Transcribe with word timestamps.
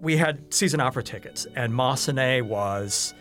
we 0.00 0.16
had 0.16 0.52
season 0.52 0.80
opera 0.80 1.02
tickets, 1.02 1.46
and 1.54 1.72
Massenet 1.72 2.42
was 2.42 3.14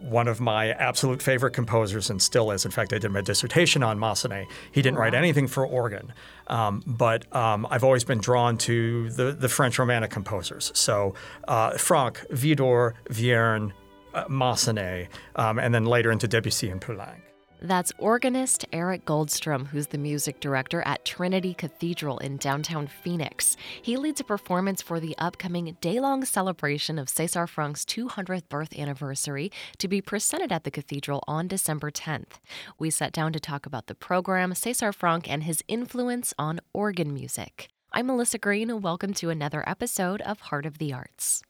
one 0.00 0.28
of 0.28 0.40
my 0.40 0.70
absolute 0.72 1.22
favorite 1.22 1.52
composers 1.52 2.10
and 2.10 2.20
still 2.20 2.50
is. 2.50 2.64
In 2.64 2.70
fact, 2.70 2.92
I 2.92 2.98
did 2.98 3.10
my 3.10 3.22
dissertation 3.22 3.82
on 3.82 3.98
Massenet. 3.98 4.46
He 4.72 4.82
didn't 4.82 4.98
write 4.98 5.14
anything 5.14 5.46
for 5.48 5.66
organ, 5.66 6.12
um, 6.48 6.82
but 6.86 7.34
um, 7.34 7.66
I've 7.70 7.82
always 7.82 8.04
been 8.04 8.18
drawn 8.18 8.58
to 8.58 9.10
the, 9.10 9.32
the 9.32 9.48
French 9.48 9.78
Romantic 9.78 10.10
composers. 10.10 10.70
So 10.74 11.14
uh, 11.48 11.78
Franck, 11.78 12.24
Widor, 12.30 12.92
Vierne, 13.08 13.72
uh, 14.14 14.24
Massenet, 14.26 15.08
um, 15.36 15.58
and 15.58 15.74
then 15.74 15.86
later 15.86 16.12
into 16.12 16.28
Debussy 16.28 16.68
and 16.68 16.80
Poulenc. 16.80 17.22
That's 17.62 17.92
organist 17.98 18.66
Erik 18.72 19.06
Goldstrom, 19.06 19.68
who's 19.68 19.86
the 19.86 19.98
music 19.98 20.40
director 20.40 20.82
at 20.82 21.04
Trinity 21.04 21.54
Cathedral 21.54 22.18
in 22.18 22.36
downtown 22.36 22.86
Phoenix. 22.86 23.56
He 23.80 23.96
leads 23.96 24.20
a 24.20 24.24
performance 24.24 24.82
for 24.82 25.00
the 25.00 25.16
upcoming 25.18 25.76
day 25.80 25.98
long 25.98 26.24
celebration 26.24 26.98
of 26.98 27.08
César 27.08 27.48
Franck's 27.48 27.84
200th 27.84 28.48
birth 28.50 28.78
anniversary 28.78 29.50
to 29.78 29.88
be 29.88 30.02
presented 30.02 30.52
at 30.52 30.64
the 30.64 30.70
cathedral 30.70 31.24
on 31.26 31.48
December 31.48 31.90
10th. 31.90 32.40
We 32.78 32.90
sat 32.90 33.12
down 33.12 33.32
to 33.32 33.40
talk 33.40 33.64
about 33.64 33.86
the 33.86 33.94
program, 33.94 34.52
César 34.52 34.94
Franck, 34.94 35.30
and 35.30 35.44
his 35.44 35.64
influence 35.66 36.34
on 36.38 36.60
organ 36.74 37.14
music. 37.14 37.68
I'm 37.90 38.08
Melissa 38.08 38.38
Green, 38.38 38.82
welcome 38.82 39.14
to 39.14 39.30
another 39.30 39.66
episode 39.66 40.20
of 40.22 40.40
Heart 40.40 40.66
of 40.66 40.76
the 40.76 40.92
Arts. 40.92 41.42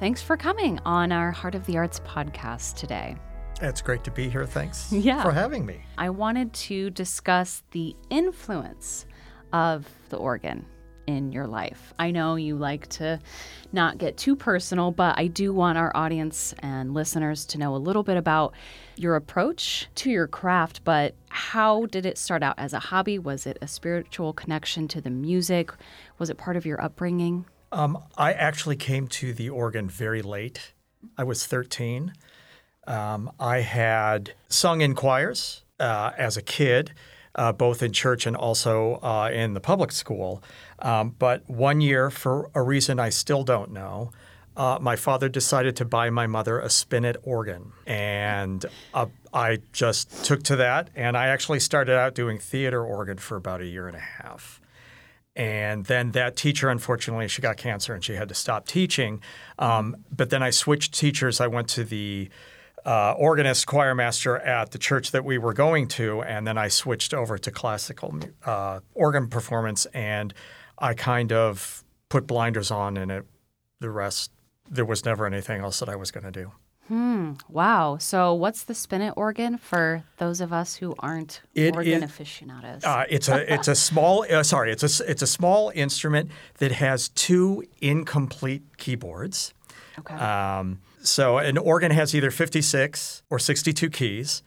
Thanks 0.00 0.20
for 0.22 0.36
coming 0.36 0.80
on 0.84 1.12
our 1.12 1.30
Heart 1.30 1.54
of 1.54 1.64
the 1.66 1.76
Arts 1.78 2.00
podcast 2.00 2.76
today. 2.76 3.16
It's 3.62 3.80
great 3.80 4.02
to 4.04 4.10
be 4.10 4.28
here. 4.28 4.44
Thanks 4.44 4.92
Yeah. 4.92 5.22
for 5.22 5.30
having 5.30 5.64
me. 5.64 5.80
I 5.96 6.10
wanted 6.10 6.52
to 6.54 6.90
discuss 6.90 7.62
the 7.70 7.94
influence 8.10 9.06
of 9.52 9.88
the 10.10 10.16
organ 10.16 10.66
in 11.06 11.30
your 11.32 11.46
life. 11.46 11.94
I 11.98 12.10
know 12.10 12.34
you 12.34 12.56
like 12.56 12.88
to 12.88 13.20
not 13.72 13.98
get 13.98 14.16
too 14.16 14.34
personal, 14.34 14.90
but 14.90 15.18
I 15.18 15.28
do 15.28 15.52
want 15.52 15.78
our 15.78 15.92
audience 15.94 16.54
and 16.58 16.92
listeners 16.92 17.44
to 17.46 17.58
know 17.58 17.76
a 17.76 17.78
little 17.78 18.02
bit 18.02 18.16
about 18.16 18.54
your 18.96 19.14
approach 19.14 19.88
to 19.96 20.10
your 20.10 20.26
craft. 20.26 20.82
But 20.82 21.14
how 21.28 21.86
did 21.86 22.04
it 22.04 22.18
start 22.18 22.42
out 22.42 22.58
as 22.58 22.72
a 22.72 22.78
hobby? 22.80 23.18
Was 23.18 23.46
it 23.46 23.58
a 23.62 23.68
spiritual 23.68 24.32
connection 24.32 24.88
to 24.88 25.00
the 25.00 25.10
music? 25.10 25.70
Was 26.18 26.30
it 26.30 26.36
part 26.38 26.56
of 26.56 26.66
your 26.66 26.82
upbringing? 26.82 27.44
Um, 27.74 27.98
I 28.16 28.32
actually 28.32 28.76
came 28.76 29.08
to 29.08 29.32
the 29.32 29.50
organ 29.50 29.88
very 29.88 30.22
late. 30.22 30.72
I 31.18 31.24
was 31.24 31.44
13. 31.44 32.12
Um, 32.86 33.32
I 33.40 33.62
had 33.62 34.32
sung 34.48 34.80
in 34.80 34.94
choirs 34.94 35.64
uh, 35.80 36.12
as 36.16 36.36
a 36.36 36.42
kid, 36.42 36.92
uh, 37.34 37.50
both 37.50 37.82
in 37.82 37.92
church 37.92 38.26
and 38.26 38.36
also 38.36 39.00
uh, 39.02 39.28
in 39.32 39.54
the 39.54 39.60
public 39.60 39.90
school. 39.90 40.40
Um, 40.78 41.16
but 41.18 41.50
one 41.50 41.80
year, 41.80 42.10
for 42.10 42.48
a 42.54 42.62
reason 42.62 43.00
I 43.00 43.08
still 43.08 43.42
don't 43.42 43.72
know, 43.72 44.12
uh, 44.56 44.78
my 44.80 44.94
father 44.94 45.28
decided 45.28 45.74
to 45.74 45.84
buy 45.84 46.10
my 46.10 46.28
mother 46.28 46.60
a 46.60 46.70
spinet 46.70 47.16
organ. 47.24 47.72
And 47.88 48.64
uh, 48.94 49.06
I 49.32 49.58
just 49.72 50.24
took 50.24 50.44
to 50.44 50.56
that. 50.56 50.90
And 50.94 51.16
I 51.16 51.26
actually 51.26 51.58
started 51.58 51.98
out 51.98 52.14
doing 52.14 52.38
theater 52.38 52.84
organ 52.84 53.18
for 53.18 53.34
about 53.36 53.62
a 53.62 53.66
year 53.66 53.88
and 53.88 53.96
a 53.96 54.00
half. 54.22 54.60
And 55.36 55.84
then 55.86 56.12
that 56.12 56.36
teacher, 56.36 56.68
unfortunately, 56.68 57.26
she 57.28 57.42
got 57.42 57.56
cancer 57.56 57.92
and 57.92 58.04
she 58.04 58.14
had 58.14 58.28
to 58.28 58.34
stop 58.34 58.68
teaching. 58.68 59.20
Um, 59.58 59.96
but 60.14 60.30
then 60.30 60.42
I 60.42 60.50
switched 60.50 60.94
teachers. 60.94 61.40
I 61.40 61.48
went 61.48 61.68
to 61.70 61.84
the 61.84 62.28
uh, 62.84 63.14
organist, 63.16 63.66
choir 63.66 63.94
master 63.94 64.36
at 64.36 64.70
the 64.70 64.78
church 64.78 65.10
that 65.10 65.24
we 65.24 65.38
were 65.38 65.54
going 65.54 65.88
to, 65.88 66.22
and 66.22 66.46
then 66.46 66.58
I 66.58 66.68
switched 66.68 67.14
over 67.14 67.38
to 67.38 67.50
classical 67.50 68.18
uh, 68.44 68.80
organ 68.92 69.28
performance. 69.28 69.86
And 69.86 70.32
I 70.78 70.94
kind 70.94 71.32
of 71.32 71.82
put 72.08 72.26
blinders 72.26 72.70
on, 72.70 72.96
and 72.96 73.10
it, 73.10 73.24
the 73.80 73.90
rest, 73.90 74.30
there 74.70 74.84
was 74.84 75.04
never 75.04 75.26
anything 75.26 75.62
else 75.62 75.80
that 75.80 75.88
I 75.88 75.96
was 75.96 76.10
going 76.10 76.24
to 76.24 76.30
do. 76.30 76.52
Wow. 76.90 77.96
So, 77.98 78.34
what's 78.34 78.64
the 78.64 78.74
spinet 78.74 79.14
organ 79.16 79.58
for 79.58 80.04
those 80.18 80.40
of 80.40 80.52
us 80.52 80.76
who 80.76 80.94
aren't 80.98 81.40
It 81.54 81.74
organ 81.74 82.02
is- 82.02 82.10
aficionados? 82.10 82.84
Uh, 82.84 83.04
it's 83.08 83.28
a 83.28 83.52
it's 83.52 83.68
a 83.68 83.74
small 83.74 84.24
uh, 84.30 84.42
sorry 84.42 84.70
it's 84.72 85.00
a 85.00 85.10
it's 85.10 85.22
a 85.22 85.26
small 85.26 85.72
instrument 85.74 86.30
that 86.58 86.72
has 86.72 87.08
two 87.10 87.64
incomplete 87.80 88.62
keyboards. 88.76 89.54
okay. 89.98 90.14
Um, 90.14 90.80
so 91.02 91.38
an 91.38 91.58
organ 91.58 91.90
has 91.90 92.14
either 92.14 92.30
56 92.30 93.22
or 93.28 93.38
62 93.38 93.90
keys, 93.90 94.42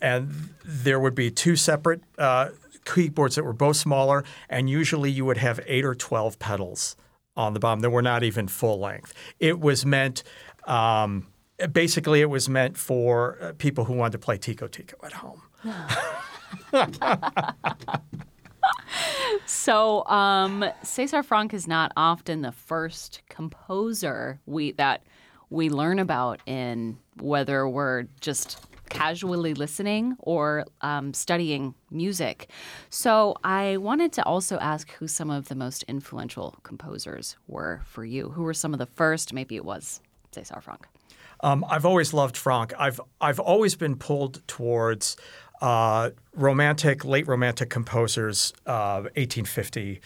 and 0.00 0.50
there 0.64 1.00
would 1.00 1.14
be 1.14 1.30
two 1.30 1.56
separate 1.56 2.02
uh, 2.18 2.48
keyboards 2.84 3.36
that 3.36 3.44
were 3.44 3.54
both 3.54 3.76
smaller, 3.76 4.22
and 4.50 4.68
usually 4.68 5.10
you 5.10 5.24
would 5.24 5.38
have 5.38 5.58
eight 5.66 5.84
or 5.86 5.94
12 5.94 6.38
pedals 6.38 6.96
on 7.34 7.54
the 7.54 7.60
bottom 7.60 7.80
that 7.80 7.88
were 7.90 8.02
not 8.02 8.22
even 8.22 8.46
full 8.48 8.78
length. 8.78 9.14
It 9.40 9.58
was 9.60 9.86
meant. 9.86 10.22
Um, 10.66 11.26
Basically, 11.68 12.20
it 12.20 12.30
was 12.30 12.48
meant 12.48 12.76
for 12.76 13.38
uh, 13.40 13.52
people 13.58 13.84
who 13.84 13.94
wanted 13.94 14.12
to 14.12 14.18
play 14.18 14.38
Tico 14.38 14.68
Tico 14.68 14.96
at 15.04 15.12
home. 15.12 15.42
So, 19.46 20.04
um, 20.06 20.64
Cesar 20.82 21.22
Franck 21.22 21.54
is 21.54 21.66
not 21.66 21.92
often 21.96 22.42
the 22.42 22.52
first 22.52 23.22
composer 23.28 24.40
we 24.46 24.72
that 24.72 25.02
we 25.50 25.68
learn 25.68 25.98
about 25.98 26.40
in 26.46 26.98
whether 27.20 27.68
we're 27.68 28.04
just 28.20 28.58
casually 28.88 29.54
listening 29.54 30.16
or 30.18 30.64
um, 30.80 31.14
studying 31.14 31.74
music. 31.90 32.50
So, 32.90 33.36
I 33.44 33.76
wanted 33.78 34.12
to 34.14 34.24
also 34.24 34.58
ask 34.58 34.90
who 34.92 35.08
some 35.08 35.30
of 35.30 35.48
the 35.48 35.54
most 35.54 35.82
influential 35.84 36.56
composers 36.62 37.36
were 37.46 37.82
for 37.84 38.04
you. 38.04 38.30
Who 38.30 38.42
were 38.42 38.54
some 38.54 38.72
of 38.72 38.78
the 38.78 38.86
first? 38.86 39.32
Maybe 39.32 39.56
it 39.56 39.64
was 39.64 40.00
Cesar 40.32 40.60
Franck. 40.60 40.86
Um, 41.42 41.64
I've 41.68 41.84
always 41.84 42.12
loved 42.12 42.36
Franck. 42.36 42.72
I've 42.78 43.00
I've 43.20 43.40
always 43.40 43.74
been 43.74 43.96
pulled 43.96 44.46
towards 44.46 45.16
uh, 45.60 46.10
romantic, 46.34 47.04
late 47.04 47.26
romantic 47.26 47.70
composers, 47.70 48.52
uh, 48.66 49.02
1850 49.14 50.00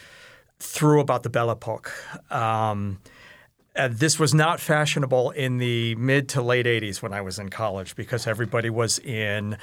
through 0.59 0.99
about 0.99 1.23
the 1.23 1.29
Belle 1.29 1.51
Epoque. 1.51 1.91
Um, 2.31 2.99
and 3.75 3.95
this 3.95 4.17
was 4.17 4.33
not 4.33 4.59
fashionable 4.59 5.31
in 5.31 5.57
the 5.57 5.95
mid 5.95 6.29
to 6.29 6.41
late 6.41 6.65
80s 6.65 7.01
when 7.01 7.13
I 7.13 7.21
was 7.21 7.37
in 7.37 7.49
college 7.49 7.95
because 7.95 8.25
everybody 8.25 8.69
was 8.71 8.97
in 8.97 9.57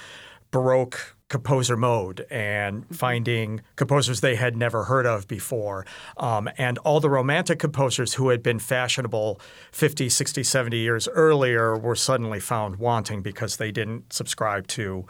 Baroque 0.53 1.14
composer 1.29 1.77
mode 1.77 2.27
and 2.31 2.85
finding 2.95 3.61
composers 3.77 4.21
they 4.21 4.37
had 4.37 4.57
never 4.57 4.85
heard 4.85 5.07
of 5.07 5.27
before. 5.27 5.87
Um, 6.17 6.49
and 6.59 6.79
all 6.79 7.01
the 7.01 7.11
romantic 7.11 7.59
composers 7.59 8.15
who 8.15 8.29
had 8.29 8.43
been 8.43 8.59
fashionable 8.59 9.41
50, 9.73 10.09
60, 10.09 10.43
70 10.43 10.77
years 10.77 11.09
earlier 11.09 11.77
were 11.77 11.97
suddenly 11.97 12.41
found 12.41 12.77
wanting 12.77 13.23
because 13.23 13.57
they 13.57 13.73
didn't 13.73 14.13
subscribe 14.13 14.67
to 14.69 15.07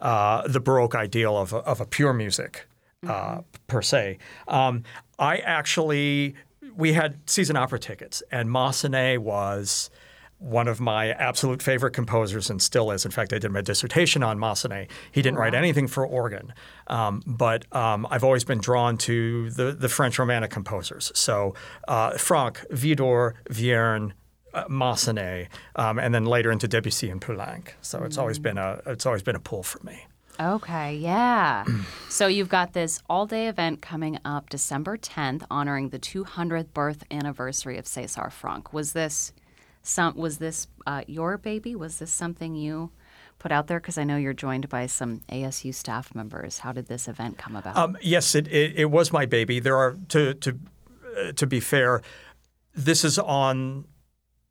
uh, 0.00 0.46
the 0.48 0.60
Baroque 0.60 0.94
ideal 0.94 1.36
of 1.36 1.52
a, 1.52 1.58
of 1.58 1.80
a 1.80 1.86
pure 1.86 2.12
music 2.12 2.66
uh, 3.06 3.42
per 3.66 3.82
se. 3.82 4.18
Um, 4.48 4.82
I 5.18 5.38
actually 5.38 6.34
we 6.76 6.92
had 6.92 7.18
season 7.28 7.56
opera 7.56 7.78
tickets, 7.78 8.22
and 8.30 8.48
Massenet 8.48 9.18
was 9.18 9.90
one 10.38 10.68
of 10.68 10.80
my 10.80 11.10
absolute 11.10 11.62
favorite 11.62 11.92
composers 11.92 12.48
and 12.48 12.62
still 12.62 12.90
is. 12.90 13.04
In 13.04 13.10
fact, 13.10 13.32
I 13.32 13.38
did 13.38 13.50
my 13.50 13.60
dissertation 13.60 14.22
on 14.22 14.38
Massenet. 14.38 14.88
He 15.10 15.20
didn't 15.20 15.38
write 15.38 15.54
anything 15.54 15.88
for 15.88 16.06
organ, 16.06 16.52
um, 16.86 17.22
but 17.26 17.64
um, 17.74 18.06
I've 18.10 18.24
always 18.24 18.44
been 18.44 18.58
drawn 18.58 18.96
to 18.98 19.50
the, 19.50 19.72
the 19.72 19.88
French 19.88 20.18
Romantic 20.18 20.50
composers. 20.50 21.10
So 21.14 21.54
uh, 21.88 22.12
Franck, 22.12 22.64
Widor, 22.70 23.34
Vierne, 23.50 24.12
uh, 24.54 24.64
Massenet, 24.64 25.48
um, 25.76 25.98
and 25.98 26.14
then 26.14 26.24
later 26.24 26.50
into 26.52 26.68
Debussy 26.68 27.10
and 27.10 27.20
Poulenc. 27.20 27.70
So 27.82 28.04
it's 28.04 28.16
always 28.16 28.38
been 28.38 28.58
a 28.58 28.80
it's 28.86 29.06
always 29.06 29.22
been 29.22 29.36
a 29.36 29.40
pull 29.40 29.62
for 29.62 29.82
me. 29.84 30.06
Okay, 30.40 30.94
yeah. 30.94 31.64
so 32.08 32.28
you've 32.28 32.48
got 32.48 32.72
this 32.72 33.02
all 33.10 33.26
day 33.26 33.48
event 33.48 33.82
coming 33.82 34.18
up 34.24 34.48
December 34.50 34.96
10th 34.96 35.42
honoring 35.50 35.88
the 35.88 35.98
200th 35.98 36.72
birth 36.72 37.02
anniversary 37.10 37.76
of 37.76 37.86
Cesar 37.86 38.30
Franck. 38.30 38.72
Was 38.72 38.92
this 38.92 39.32
some 39.88 40.16
was 40.16 40.38
this 40.38 40.66
uh, 40.86 41.02
your 41.06 41.38
baby? 41.38 41.74
Was 41.74 41.98
this 41.98 42.12
something 42.12 42.54
you 42.54 42.90
put 43.38 43.52
out 43.52 43.68
there 43.68 43.80
because 43.80 43.98
I 43.98 44.04
know 44.04 44.16
you're 44.16 44.32
joined 44.32 44.68
by 44.68 44.86
some 44.86 45.22
ASU 45.30 45.74
staff 45.74 46.14
members. 46.14 46.58
How 46.58 46.72
did 46.72 46.88
this 46.88 47.08
event 47.08 47.38
come 47.38 47.56
about? 47.56 47.76
Um, 47.76 47.96
yes, 48.02 48.34
it, 48.34 48.48
it, 48.48 48.74
it 48.76 48.90
was 48.90 49.12
my 49.12 49.26
baby. 49.26 49.60
There 49.60 49.76
are 49.76 49.96
to 50.08 50.34
to 50.34 50.58
uh, 51.16 51.32
to 51.32 51.46
be 51.46 51.60
fair, 51.60 52.02
this 52.74 53.04
is 53.04 53.18
on 53.18 53.86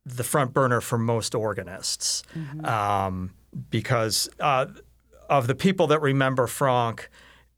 the 0.04 0.24
front 0.24 0.52
burner 0.54 0.80
for 0.80 0.96
most 0.98 1.34
organists 1.34 2.22
um, 2.64 3.34
because 3.70 4.28
uh, 4.40 4.66
of 5.28 5.46
the 5.46 5.54
people 5.54 5.86
that 5.88 6.00
remember 6.00 6.46
Franck, 6.46 7.10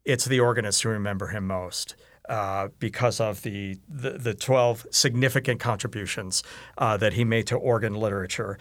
it's 0.05 0.25
the 0.25 0.41
organists 0.41 0.81
who 0.81 0.88
remember 0.88 1.29
him 1.29 1.47
most. 1.47 1.94
Uh, 2.31 2.69
because 2.79 3.19
of 3.19 3.43
the, 3.43 3.77
the 3.88 4.11
the 4.11 4.35
twelve 4.35 4.87
significant 4.93 5.59
contributions 5.59 6.44
uh, 6.79 6.97
that 6.97 7.15
he 7.15 7.25
made 7.25 7.44
to 7.44 7.56
organ 7.56 7.93
literature, 7.93 8.56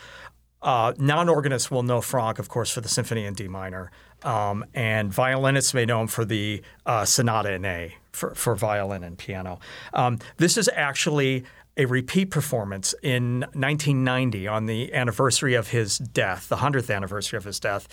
uh, 0.63 0.92
non-organists 0.98 1.69
will 1.69 1.83
know 1.83 2.01
Franck, 2.01 2.39
of 2.39 2.50
course, 2.50 2.71
for 2.71 2.81
the 2.81 2.89
Symphony 2.89 3.25
in 3.25 3.36
D 3.36 3.48
minor, 3.48 3.92
um, 4.24 4.66
and 4.74 5.13
violinists 5.13 5.75
may 5.75 5.86
know 5.86 6.01
him 6.01 6.07
for 6.07 6.25
the 6.25 6.63
uh, 6.88 7.06
Sonata 7.06 7.54
in 7.54 7.63
A 7.63 7.95
for, 8.12 8.33
for 8.33 8.56
violin 8.56 9.04
and 9.04 9.19
piano. 9.19 9.60
Um, 9.94 10.18
this 10.38 10.57
is 10.57 10.68
actually 10.74 11.44
a 11.77 11.86
repeat 11.86 12.31
performance 12.31 12.95
in 13.04 13.42
1990 13.54 14.48
on 14.48 14.66
the 14.66 14.92
anniversary 14.94 15.54
of 15.54 15.69
his 15.69 16.00
death, 16.00 16.50
the 16.50 16.57
100th 16.57 16.94
anniversary 16.94 17.38
of 17.38 17.44
his 17.44 17.60
death. 17.60 17.88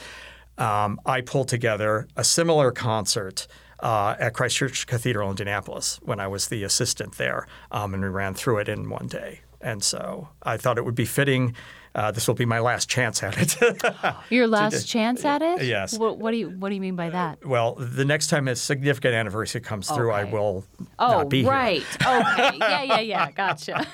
Um, 0.58 0.98
I 1.04 1.20
pulled 1.20 1.48
together 1.48 2.08
a 2.16 2.24
similar 2.24 2.72
concert 2.72 3.46
uh, 3.80 4.14
at 4.18 4.34
Christ 4.34 4.56
Church 4.56 4.86
Cathedral 4.86 5.28
in 5.28 5.32
Indianapolis 5.32 5.98
when 6.02 6.20
I 6.20 6.26
was 6.28 6.48
the 6.48 6.64
assistant 6.64 7.16
there, 7.16 7.46
um, 7.70 7.94
and 7.94 8.02
we 8.02 8.08
ran 8.08 8.34
through 8.34 8.58
it 8.58 8.68
in 8.68 8.88
one 8.88 9.06
day. 9.06 9.40
And 9.60 9.82
so 9.82 10.28
I 10.42 10.56
thought 10.58 10.78
it 10.78 10.84
would 10.84 10.94
be 10.94 11.06
fitting. 11.06 11.54
Uh, 11.94 12.10
this 12.10 12.28
will 12.28 12.34
be 12.34 12.44
my 12.44 12.58
last 12.60 12.90
chance 12.90 13.22
at 13.22 13.36
it. 13.38 13.82
Your 14.30 14.46
last 14.46 14.86
chance 14.86 15.24
at 15.24 15.40
it? 15.40 15.62
Yes. 15.64 15.98
What, 15.98 16.18
what 16.18 16.32
do 16.32 16.36
you 16.36 16.50
What 16.50 16.68
do 16.68 16.74
you 16.74 16.80
mean 16.80 16.94
by 16.94 17.08
that? 17.08 17.44
well, 17.44 17.74
the 17.76 18.04
next 18.04 18.26
time 18.26 18.48
a 18.48 18.54
significant 18.54 19.14
anniversary 19.14 19.62
comes 19.62 19.88
through, 19.90 20.12
I 20.12 20.24
will 20.24 20.64
Oh, 20.98 21.08
not 21.08 21.30
be 21.30 21.44
right. 21.44 21.82
Okay. 22.06 22.58
Yeah, 22.58 22.82
yeah, 22.82 23.00
yeah. 23.00 23.30
Gotcha. 23.34 23.86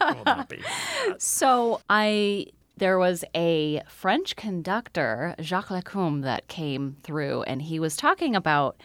I 0.00 0.12
will 0.12 0.24
not 0.24 0.48
be. 0.48 0.62
So 1.18 1.82
I 1.90 2.46
there 2.78 2.98
was 2.98 3.22
a 3.36 3.82
French 3.86 4.34
conductor, 4.34 5.34
Jacques 5.40 5.68
Lecoumbe, 5.68 6.22
that 6.22 6.48
came 6.48 6.96
through, 7.02 7.42
and 7.42 7.60
he 7.62 7.78
was 7.78 7.96
talking 7.96 8.34
about 8.34 8.76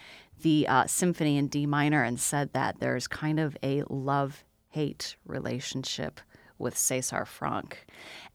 the 0.42 0.68
uh, 0.68 0.88
symphony 0.88 1.38
in 1.38 1.48
D 1.48 1.66
minor 1.66 2.04
and 2.04 2.20
said 2.20 2.54
that 2.54 2.80
there's 2.80 3.08
kind 3.08 3.40
of 3.40 3.58
a 3.64 3.84
love 3.90 4.44
hate 4.70 5.16
relationship 5.26 6.20
with 6.60 6.76
César 6.76 7.26
Franck. 7.26 7.86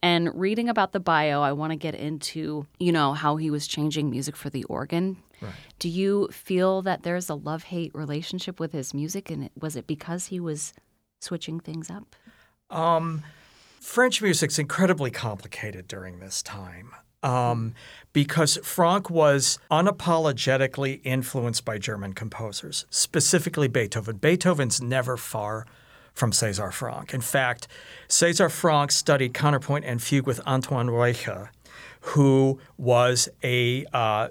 And 0.02 0.30
reading 0.38 0.68
about 0.68 0.92
the 0.92 1.00
bio, 1.00 1.42
I 1.42 1.52
want 1.52 1.72
to 1.72 1.76
get 1.76 1.94
into, 1.94 2.66
you 2.78 2.92
know, 2.92 3.12
how 3.14 3.36
he 3.36 3.50
was 3.50 3.66
changing 3.66 4.10
music 4.10 4.36
for 4.36 4.50
the 4.50 4.64
organ. 4.64 5.18
Do 5.80 5.88
you 5.88 6.28
feel 6.30 6.82
that 6.82 7.02
there's 7.02 7.28
a 7.28 7.34
love 7.34 7.64
hate 7.64 7.92
relationship 7.94 8.60
with 8.60 8.70
his 8.70 8.94
music? 8.94 9.28
And 9.28 9.50
was 9.58 9.74
it 9.74 9.88
because 9.88 10.26
he 10.26 10.38
was 10.38 10.72
switching 11.18 11.58
things 11.58 11.90
up? 11.90 12.14
Um, 12.70 13.24
French 13.80 14.22
music's 14.22 14.58
incredibly 14.58 15.10
complicated 15.10 15.88
during 15.88 16.20
this 16.20 16.42
time 16.42 16.92
um, 17.22 17.74
because 18.12 18.58
Franck 18.62 19.10
was 19.10 19.58
unapologetically 19.70 21.00
influenced 21.04 21.64
by 21.64 21.78
German 21.78 22.12
composers, 22.12 22.86
specifically 22.90 23.68
Beethoven. 23.68 24.16
Beethoven's 24.16 24.80
never 24.80 25.16
far 25.16 25.66
from 26.12 26.30
César 26.30 26.72
Franck. 26.72 27.14
In 27.14 27.20
fact, 27.20 27.68
César 28.08 28.50
Franck 28.50 28.92
studied 28.92 29.32
counterpoint 29.32 29.84
and 29.84 30.02
fugue 30.02 30.26
with 30.26 30.46
Antoine 30.46 30.88
Reicha, 30.88 31.48
who 32.00 32.58
was 32.76 33.28
a 33.42 33.86
uh, 33.92 34.28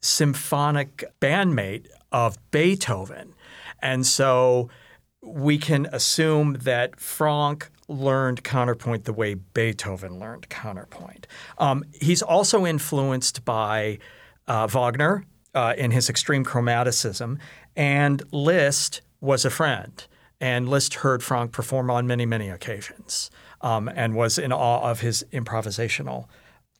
symphonic 0.00 1.04
bandmate 1.20 1.86
of 2.12 2.36
Beethoven. 2.50 3.34
And 3.80 4.06
so 4.06 4.68
we 5.22 5.56
can 5.56 5.86
assume 5.86 6.54
that 6.62 7.00
Franck 7.00 7.70
learned 7.88 8.42
counterpoint 8.44 9.04
the 9.04 9.12
way 9.12 9.34
Beethoven 9.34 10.18
learned 10.18 10.48
counterpoint. 10.48 11.26
Um, 11.58 11.84
he's 12.00 12.22
also 12.22 12.64
influenced 12.64 13.44
by 13.44 13.98
uh, 14.46 14.66
Wagner 14.66 15.24
uh, 15.54 15.74
in 15.76 15.90
his 15.90 16.08
extreme 16.08 16.44
chromaticism, 16.44 17.38
and 17.76 18.22
Liszt 18.32 19.02
was 19.20 19.44
a 19.44 19.50
friend. 19.50 20.06
And 20.40 20.68
Liszt 20.68 20.94
heard 20.94 21.22
Franck 21.22 21.52
perform 21.52 21.90
on 21.90 22.06
many, 22.06 22.26
many 22.26 22.50
occasions 22.50 23.30
um, 23.60 23.88
and 23.88 24.14
was 24.14 24.36
in 24.36 24.52
awe 24.52 24.90
of 24.90 25.00
his 25.00 25.24
improvisational 25.32 26.26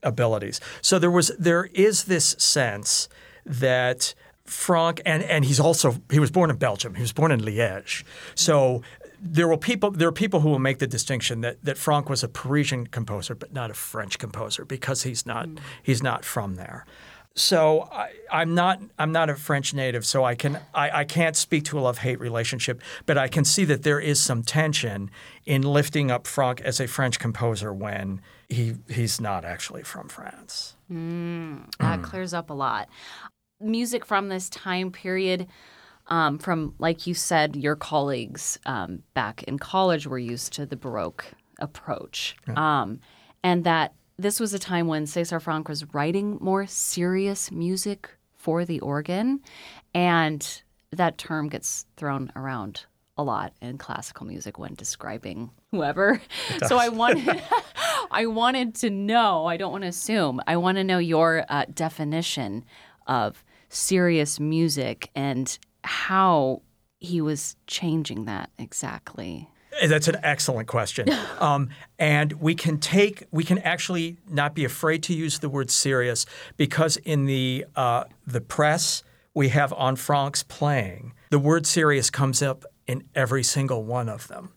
abilities. 0.02 0.60
So 0.82 0.98
there 0.98 1.10
was 1.10 1.32
there 1.38 1.64
is 1.72 2.04
this 2.04 2.36
sense 2.38 3.08
that 3.46 4.14
Franck 4.44 5.00
and 5.06 5.22
and 5.22 5.44
he's 5.46 5.58
also 5.58 5.96
he 6.10 6.18
was 6.18 6.30
born 6.30 6.50
in 6.50 6.56
Belgium. 6.56 6.94
He 6.94 7.00
was 7.00 7.12
born 7.12 7.32
in 7.32 7.40
Liège. 7.40 8.04
So 8.34 8.82
there 9.26 9.48
will 9.48 9.56
people 9.56 9.90
there 9.90 10.06
are 10.06 10.12
people 10.12 10.40
who 10.40 10.50
will 10.50 10.58
make 10.58 10.78
the 10.78 10.86
distinction 10.86 11.40
that 11.40 11.64
that 11.64 11.78
Franck 11.78 12.10
was 12.10 12.22
a 12.22 12.28
Parisian 12.28 12.86
composer 12.86 13.34
but 13.34 13.52
not 13.52 13.70
a 13.70 13.74
French 13.74 14.18
composer 14.18 14.64
because 14.64 15.02
he's 15.02 15.24
not 15.24 15.48
mm. 15.48 15.58
he's 15.82 16.02
not 16.02 16.24
from 16.24 16.56
there. 16.56 16.84
So 17.36 17.88
I, 17.90 18.10
I'm 18.30 18.54
not 18.54 18.80
I'm 18.98 19.10
not 19.10 19.30
a 19.30 19.34
French 19.34 19.74
native, 19.74 20.04
so 20.04 20.24
I 20.24 20.34
can 20.34 20.60
I, 20.74 21.00
I 21.00 21.04
can't 21.04 21.34
speak 21.34 21.64
to 21.64 21.78
a 21.78 21.80
love 21.80 21.98
hate 21.98 22.20
relationship, 22.20 22.80
but 23.06 23.16
I 23.16 23.26
can 23.26 23.44
see 23.44 23.64
that 23.64 23.82
there 23.82 23.98
is 23.98 24.20
some 24.20 24.42
tension 24.42 25.10
in 25.46 25.62
lifting 25.62 26.10
up 26.10 26.26
Franck 26.26 26.60
as 26.60 26.78
a 26.78 26.86
French 26.86 27.18
composer 27.18 27.72
when 27.72 28.20
he 28.48 28.74
he's 28.88 29.20
not 29.20 29.44
actually 29.44 29.82
from 29.82 30.08
France. 30.08 30.76
Mm, 30.92 31.66
mm. 31.66 31.70
That 31.80 32.02
clears 32.02 32.34
up 32.34 32.50
a 32.50 32.54
lot. 32.54 32.88
Music 33.58 34.04
from 34.04 34.28
this 34.28 34.50
time 34.50 34.92
period, 34.92 35.48
um, 36.08 36.38
from 36.38 36.74
like 36.78 37.06
you 37.06 37.14
said, 37.14 37.56
your 37.56 37.76
colleagues 37.76 38.58
um, 38.66 39.02
back 39.14 39.42
in 39.44 39.58
college 39.58 40.06
were 40.06 40.18
used 40.18 40.52
to 40.54 40.66
the 40.66 40.76
Baroque 40.76 41.24
approach, 41.58 42.36
um, 42.56 43.00
and 43.42 43.64
that 43.64 43.94
this 44.18 44.38
was 44.38 44.54
a 44.54 44.58
time 44.58 44.86
when 44.86 45.04
César 45.06 45.40
Franck 45.40 45.68
was 45.68 45.92
writing 45.94 46.38
more 46.40 46.66
serious 46.66 47.50
music 47.50 48.10
for 48.36 48.64
the 48.64 48.80
organ, 48.80 49.40
and 49.94 50.62
that 50.92 51.18
term 51.18 51.48
gets 51.48 51.86
thrown 51.96 52.30
around 52.36 52.84
a 53.16 53.22
lot 53.22 53.52
in 53.60 53.78
classical 53.78 54.26
music 54.26 54.58
when 54.58 54.74
describing 54.74 55.50
whoever. 55.70 56.20
So 56.66 56.76
I 56.76 56.88
wanted, 56.88 57.42
I 58.10 58.26
wanted 58.26 58.74
to 58.76 58.90
know. 58.90 59.46
I 59.46 59.56
don't 59.56 59.72
want 59.72 59.82
to 59.82 59.88
assume. 59.88 60.40
I 60.46 60.56
want 60.56 60.78
to 60.78 60.84
know 60.84 60.98
your 60.98 61.44
uh, 61.48 61.64
definition 61.72 62.64
of 63.06 63.44
serious 63.68 64.38
music 64.38 65.10
and 65.14 65.58
how 65.84 66.62
he 67.00 67.20
was 67.20 67.56
changing 67.66 68.25
that 68.25 68.50
exactly. 68.58 69.48
That's 69.86 70.08
an 70.08 70.16
excellent 70.22 70.69
question. 70.69 71.08
Um, 71.40 71.69
and 71.98 72.32
we 72.34 72.54
can 72.54 72.78
take, 72.78 73.25
we 73.31 73.44
can 73.44 73.58
actually 73.58 74.16
not 74.31 74.54
be 74.54 74.64
afraid 74.64 75.02
to 75.02 75.12
use 75.12 75.40
the 75.40 75.48
word 75.48 75.70
serious 75.70 76.25
because 76.56 76.96
in 76.96 77.26
the 77.26 77.66
uh, 77.76 78.04
the 78.26 78.40
press 78.40 79.02
we 79.34 79.48
have 79.50 79.72
on 79.75 79.96
Franck's 79.96 80.42
playing, 80.42 81.12
the 81.31 81.38
word 81.38 81.66
serious 81.66 82.08
comes 82.08 82.40
up 82.40 82.64
in 82.86 83.04
every 83.14 83.42
single 83.42 83.82
one 83.82 84.08
of 84.08 84.28
them. 84.28 84.54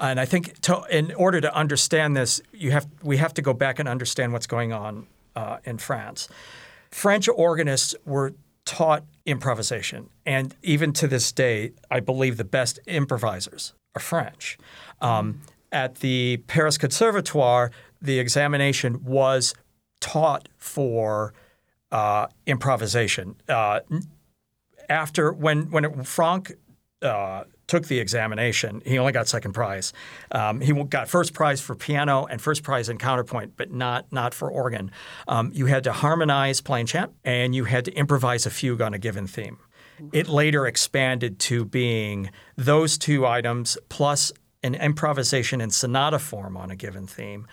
And 0.00 0.20
I 0.20 0.24
think 0.24 0.60
to, 0.60 0.82
in 0.90 1.12
order 1.14 1.40
to 1.40 1.52
understand 1.54 2.16
this, 2.16 2.40
you 2.52 2.70
have 2.70 2.86
we 3.02 3.16
have 3.16 3.34
to 3.34 3.42
go 3.42 3.54
back 3.54 3.78
and 3.78 3.88
understand 3.88 4.32
what's 4.32 4.46
going 4.46 4.72
on 4.72 5.06
uh, 5.34 5.56
in 5.64 5.78
France. 5.78 6.28
French 6.90 7.28
organists 7.28 7.94
were 8.04 8.34
taught 8.64 9.04
improvisation, 9.26 10.08
and 10.26 10.54
even 10.62 10.92
to 10.94 11.06
this 11.06 11.32
day, 11.32 11.72
I 11.90 12.00
believe 12.00 12.36
the 12.36 12.44
best 12.44 12.78
improvisers 12.86 13.74
are 13.94 14.00
French. 14.00 14.58
Um, 15.00 15.42
at 15.72 15.96
the 15.96 16.38
Paris 16.46 16.78
Conservatoire, 16.78 17.70
the 18.00 18.18
examination 18.18 19.04
was 19.04 19.54
taught 20.00 20.48
for 20.58 21.32
uh, 21.92 22.26
improvisation. 22.46 23.36
Uh, 23.48 23.80
after 24.88 25.32
when 25.32 25.70
when 25.70 25.84
it, 25.84 26.06
Franck 26.06 26.52
uh, 27.02 27.44
took 27.70 27.86
the 27.86 28.00
examination, 28.00 28.82
he 28.84 28.98
only 28.98 29.12
got 29.12 29.28
second 29.28 29.52
prize. 29.52 29.92
Um, 30.32 30.60
he 30.60 30.72
got 30.72 31.08
first 31.08 31.32
prize 31.32 31.60
for 31.60 31.76
piano 31.76 32.26
and 32.26 32.42
first 32.42 32.64
prize 32.64 32.88
in 32.88 32.98
counterpoint, 32.98 33.52
but 33.56 33.70
not 33.70 34.10
not 34.10 34.34
for 34.34 34.50
organ. 34.50 34.90
Um, 35.28 35.52
you 35.54 35.66
had 35.66 35.84
to 35.84 35.92
harmonize 35.92 36.60
plain 36.60 36.86
chant 36.86 37.12
and 37.24 37.54
you 37.54 37.64
had 37.64 37.84
to 37.84 37.92
improvise 37.92 38.44
a 38.44 38.50
fugue 38.50 38.80
on 38.80 38.92
a 38.92 38.98
given 38.98 39.28
theme. 39.28 39.58
It 40.12 40.26
later 40.28 40.66
expanded 40.66 41.38
to 41.40 41.64
being 41.64 42.30
those 42.56 42.98
two 42.98 43.24
items 43.24 43.78
plus 43.88 44.32
an 44.64 44.74
improvisation 44.74 45.60
in 45.60 45.70
sonata 45.70 46.18
form 46.18 46.56
on 46.56 46.70
a 46.70 46.76
given 46.76 47.06
theme, 47.06 47.46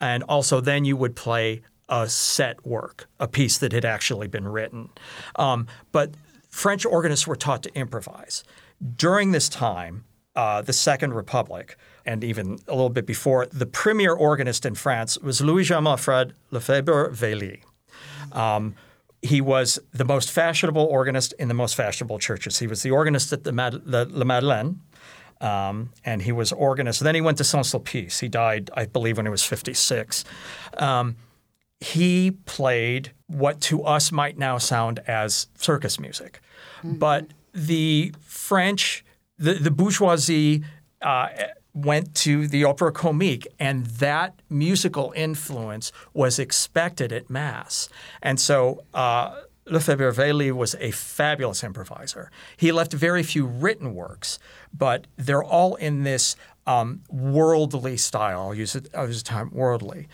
and 0.00 0.22
also 0.24 0.60
then 0.60 0.84
you 0.84 0.96
would 0.98 1.16
play 1.16 1.62
a 1.88 2.08
set 2.08 2.66
work, 2.66 3.08
a 3.18 3.26
piece 3.26 3.56
that 3.58 3.72
had 3.72 3.84
actually 3.84 4.28
been 4.28 4.46
written. 4.46 4.90
Um, 5.36 5.66
but 5.92 6.14
French 6.50 6.84
organists 6.84 7.26
were 7.26 7.36
taught 7.36 7.62
to 7.62 7.74
improvise. 7.74 8.44
During 8.96 9.32
this 9.32 9.48
time, 9.48 10.04
uh, 10.34 10.62
the 10.62 10.72
Second 10.72 11.14
Republic, 11.14 11.76
and 12.04 12.24
even 12.24 12.58
a 12.66 12.72
little 12.72 12.90
bit 12.90 13.06
before, 13.06 13.46
the 13.46 13.66
premier 13.66 14.12
organist 14.12 14.64
in 14.64 14.74
France 14.74 15.18
was 15.18 15.40
Louis 15.40 15.64
Jean 15.64 15.86
Alfred 15.86 16.34
Lefébure 16.50 17.14
Wély. 17.14 17.60
Um, 18.36 18.74
he 19.20 19.40
was 19.40 19.78
the 19.92 20.04
most 20.04 20.30
fashionable 20.30 20.84
organist 20.84 21.32
in 21.34 21.48
the 21.48 21.54
most 21.54 21.74
fashionable 21.76 22.18
churches. 22.18 22.58
He 22.58 22.66
was 22.66 22.82
the 22.82 22.90
organist 22.90 23.32
at 23.32 23.44
the 23.44 23.52
Mad- 23.52 23.84
the, 23.84 24.06
La 24.06 24.24
Madeleine, 24.24 24.80
um, 25.40 25.90
and 26.04 26.22
he 26.22 26.32
was 26.32 26.50
organist. 26.50 27.00
Then 27.00 27.14
he 27.14 27.20
went 27.20 27.38
to 27.38 27.44
Saint-Sulpice. 27.44 28.20
He 28.20 28.28
died, 28.28 28.70
I 28.74 28.86
believe, 28.86 29.18
when 29.18 29.26
he 29.26 29.30
was 29.30 29.44
56. 29.44 30.24
Um, 30.78 31.16
he 31.78 32.32
played 32.46 33.12
what 33.26 33.60
to 33.62 33.82
us 33.84 34.10
might 34.12 34.38
now 34.38 34.58
sound 34.58 35.00
as 35.06 35.48
circus 35.56 36.00
music. 36.00 36.40
But 36.98 37.26
the 37.52 38.14
French, 38.20 39.04
the, 39.38 39.54
the 39.54 39.70
bourgeoisie 39.70 40.64
uh, 41.00 41.28
went 41.74 42.14
to 42.14 42.46
the 42.46 42.64
Opera 42.64 42.92
Comique, 42.92 43.46
and 43.58 43.86
that 43.86 44.40
musical 44.50 45.12
influence 45.16 45.92
was 46.12 46.38
expected 46.38 47.12
at 47.12 47.30
Mass. 47.30 47.88
And 48.22 48.38
so 48.38 48.84
uh, 48.92 49.42
Lefébure 49.66 50.12
Wély 50.12 50.52
was 50.52 50.74
a 50.80 50.90
fabulous 50.90 51.62
improviser. 51.62 52.30
He 52.56 52.72
left 52.72 52.92
very 52.92 53.22
few 53.22 53.46
written 53.46 53.94
works, 53.94 54.38
but 54.76 55.06
they're 55.16 55.44
all 55.44 55.76
in 55.76 56.02
this 56.02 56.36
um, 56.66 57.02
worldly 57.08 57.96
style. 57.96 58.40
I'll 58.40 58.54
use 58.54 58.74
it. 58.74 58.88
I'll 58.94 59.06
use 59.06 59.22
the 59.22 59.28
term 59.30 59.50
worldly. 59.52 60.08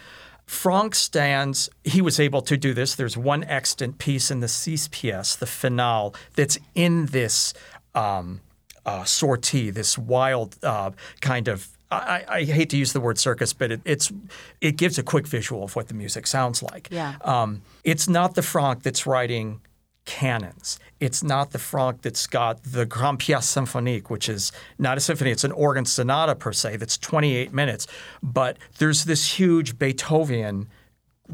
Franck 0.48 0.94
stands, 0.94 1.68
he 1.84 2.00
was 2.00 2.18
able 2.18 2.40
to 2.40 2.56
do 2.56 2.72
this. 2.72 2.94
There's 2.94 3.18
one 3.18 3.44
extant 3.44 3.98
piece 3.98 4.30
in 4.30 4.40
the 4.40 4.48
Six 4.48 4.88
pièce, 4.88 5.38
the 5.38 5.46
finale, 5.46 6.12
that's 6.36 6.58
in 6.74 7.06
this 7.06 7.52
um, 7.94 8.40
uh, 8.86 9.04
sortie, 9.04 9.68
this 9.68 9.98
wild 9.98 10.56
uh, 10.62 10.92
kind 11.20 11.48
of. 11.48 11.68
I, 11.90 12.24
I, 12.28 12.44
hate 12.44 12.68
to 12.70 12.76
use 12.76 12.92
the 12.92 13.00
word 13.00 13.18
circus, 13.18 13.52
but 13.54 13.72
it, 13.72 13.80
it's 13.84 14.12
it 14.60 14.76
gives 14.76 14.98
a 14.98 15.02
quick 15.02 15.26
visual 15.26 15.64
of 15.64 15.74
what 15.76 15.88
the 15.88 15.94
music 15.94 16.26
sounds 16.26 16.62
like. 16.62 16.88
Yeah. 16.90 17.16
Um, 17.22 17.62
it's 17.84 18.08
not 18.08 18.34
the 18.34 18.42
Franck 18.42 18.82
that's 18.82 19.06
writing 19.06 19.60
canons. 20.08 20.78
It's 21.00 21.22
not 21.22 21.50
the 21.50 21.58
Franck 21.58 22.00
that's 22.00 22.26
got 22.26 22.62
the 22.64 22.86
Grand 22.86 23.18
Pièce 23.18 23.42
Symphonique, 23.44 24.08
which 24.08 24.26
is 24.26 24.50
not 24.78 24.96
a 24.96 25.00
symphony, 25.00 25.30
it's 25.30 25.44
an 25.44 25.52
organ 25.52 25.84
sonata 25.84 26.34
per 26.34 26.50
se 26.52 26.76
that's 26.78 26.96
28 26.96 27.52
minutes. 27.52 27.86
But 28.22 28.56
there's 28.78 29.04
this 29.04 29.38
huge 29.38 29.78
Beethoven 29.78 30.68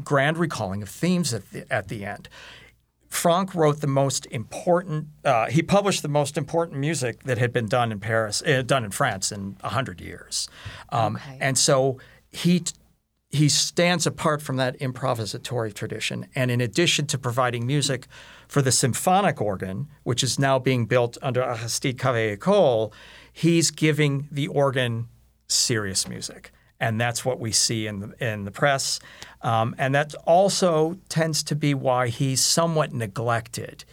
grand 0.03 0.37
recalling 0.37 0.83
of 0.83 0.89
themes 0.89 1.33
at 1.33 1.49
the, 1.51 1.65
at 1.73 1.87
the 1.87 2.03
end. 2.03 2.27
Franck 3.07 3.55
wrote 3.55 3.79
the 3.79 3.87
most 3.87 4.25
important. 4.25 5.07
Uh, 5.23 5.45
he 5.45 5.63
published 5.63 6.01
the 6.01 6.09
most 6.09 6.37
important 6.37 6.77
music 6.77 7.23
that 7.23 7.37
had 7.37 7.53
been 7.53 7.67
done 7.67 7.93
in 7.93 7.99
Paris, 8.01 8.43
uh, 8.45 8.61
done 8.61 8.83
in 8.83 8.91
France 8.91 9.31
in 9.31 9.55
hundred 9.63 10.01
years, 10.01 10.49
um, 10.89 11.15
Okay. 11.15 11.37
and 11.39 11.57
so 11.57 11.97
he 12.29 12.61
he 13.35 13.49
stands 13.49 14.05
apart 14.07 14.41
from 14.41 14.57
that 14.57 14.79
improvisatory 14.79 15.73
tradition. 15.73 16.27
And 16.35 16.51
in 16.51 16.61
addition 16.61 17.07
to 17.07 17.17
providing 17.17 17.65
music 17.65 18.07
for 18.47 18.61
the 18.61 18.71
symphonic 18.71 19.41
organ, 19.41 19.87
which 20.03 20.23
is 20.23 20.39
now 20.39 20.59
being 20.59 20.85
built 20.85 21.17
under 21.21 21.41
Aristide 21.41 21.97
Cavaillé-Coll, 21.97 22.93
he's 23.31 23.71
giving 23.71 24.27
the 24.31 24.47
organ 24.47 25.07
serious 25.47 26.07
music. 26.07 26.51
And 26.79 26.99
that's 26.99 27.23
what 27.23 27.39
we 27.39 27.51
see 27.51 27.87
in 27.87 27.99
the, 27.99 28.25
in 28.31 28.43
the 28.43 28.51
press. 28.51 28.99
Um, 29.41 29.75
and 29.77 29.95
that 29.95 30.13
also 30.25 30.97
tends 31.09 31.41
to 31.43 31.55
be 31.55 31.73
why 31.73 32.09
he's 32.09 32.41
somewhat 32.41 32.93
neglected 32.93 33.85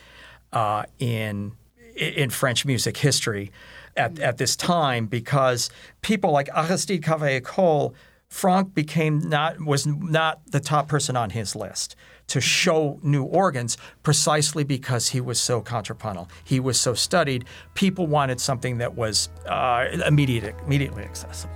uh, 0.53 0.85
in, 0.99 1.53
in 1.97 2.31
French 2.31 2.65
music 2.67 2.97
history 2.97 3.53
at, 3.97 4.19
at 4.19 4.39
this 4.39 4.57
time 4.57 5.07
because 5.07 5.71
people 6.01 6.31
like 6.33 6.49
Aristide 6.55 7.03
Cavaillé-Coll 7.03 7.95
Franck 8.33 8.73
became 8.73 9.19
not 9.19 9.61
was 9.61 9.87
not 9.87 10.41
the 10.51 10.59
top 10.59 10.89
person 10.89 11.17
on 11.19 11.29
his 11.29 11.55
list 11.55 11.97
to 12.29 12.41
show 12.41 12.99
new 13.03 13.25
organs 13.25 13.77
precisely 14.03 14.65
because 14.65 15.11
he 15.11 15.21
was 15.21 15.39
so 15.39 15.61
contrapuntal. 15.61 16.31
He 16.43 16.59
was 16.59 16.81
so 16.81 16.95
studied. 16.95 17.45
People 17.75 18.07
wanted 18.07 18.41
something 18.41 18.79
that 18.79 18.95
was 18.95 19.29
uh, 19.47 19.87
immediate, 20.07 20.55
immediately 20.65 21.03
accessible. 21.03 21.55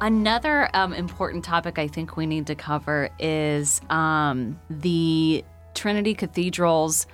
Another 0.00 0.68
um, 0.74 0.92
important 0.92 1.44
topic 1.44 1.78
I 1.78 1.86
think 1.86 2.16
we 2.16 2.26
need 2.26 2.48
to 2.48 2.56
cover 2.56 3.08
is 3.20 3.80
um, 3.88 4.58
the 4.68 5.44
Trinity 5.74 6.14
Cathedral's 6.14 7.06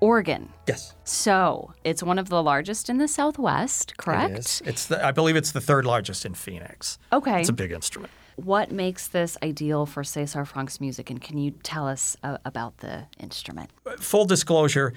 organ. 0.00 0.50
Yes, 0.66 0.94
So 1.04 1.72
it's 1.84 2.02
one 2.02 2.18
of 2.18 2.28
the 2.28 2.42
largest 2.42 2.88
in 2.88 2.98
the 2.98 3.08
Southwest, 3.08 3.96
correct? 3.96 4.32
it 4.32 4.38
is. 4.38 4.62
It's 4.64 4.86
the, 4.86 5.04
I 5.04 5.12
believe 5.12 5.36
it's 5.36 5.52
the 5.52 5.60
third 5.60 5.84
largest 5.84 6.24
in 6.24 6.34
Phoenix. 6.34 6.98
Okay. 7.12 7.40
It's 7.40 7.48
a 7.48 7.54
big 7.54 7.72
instrument. 7.72 8.12
What 8.36 8.70
makes 8.70 9.08
this 9.08 9.38
ideal 9.42 9.86
for 9.86 10.04
Cesar 10.04 10.44
Franck's 10.44 10.80
music, 10.80 11.08
and 11.08 11.20
can 11.22 11.38
you 11.38 11.52
tell 11.62 11.88
us 11.88 12.16
uh, 12.22 12.36
about 12.44 12.78
the 12.78 13.06
instrument? 13.18 13.70
full 13.98 14.26
disclosure, 14.26 14.92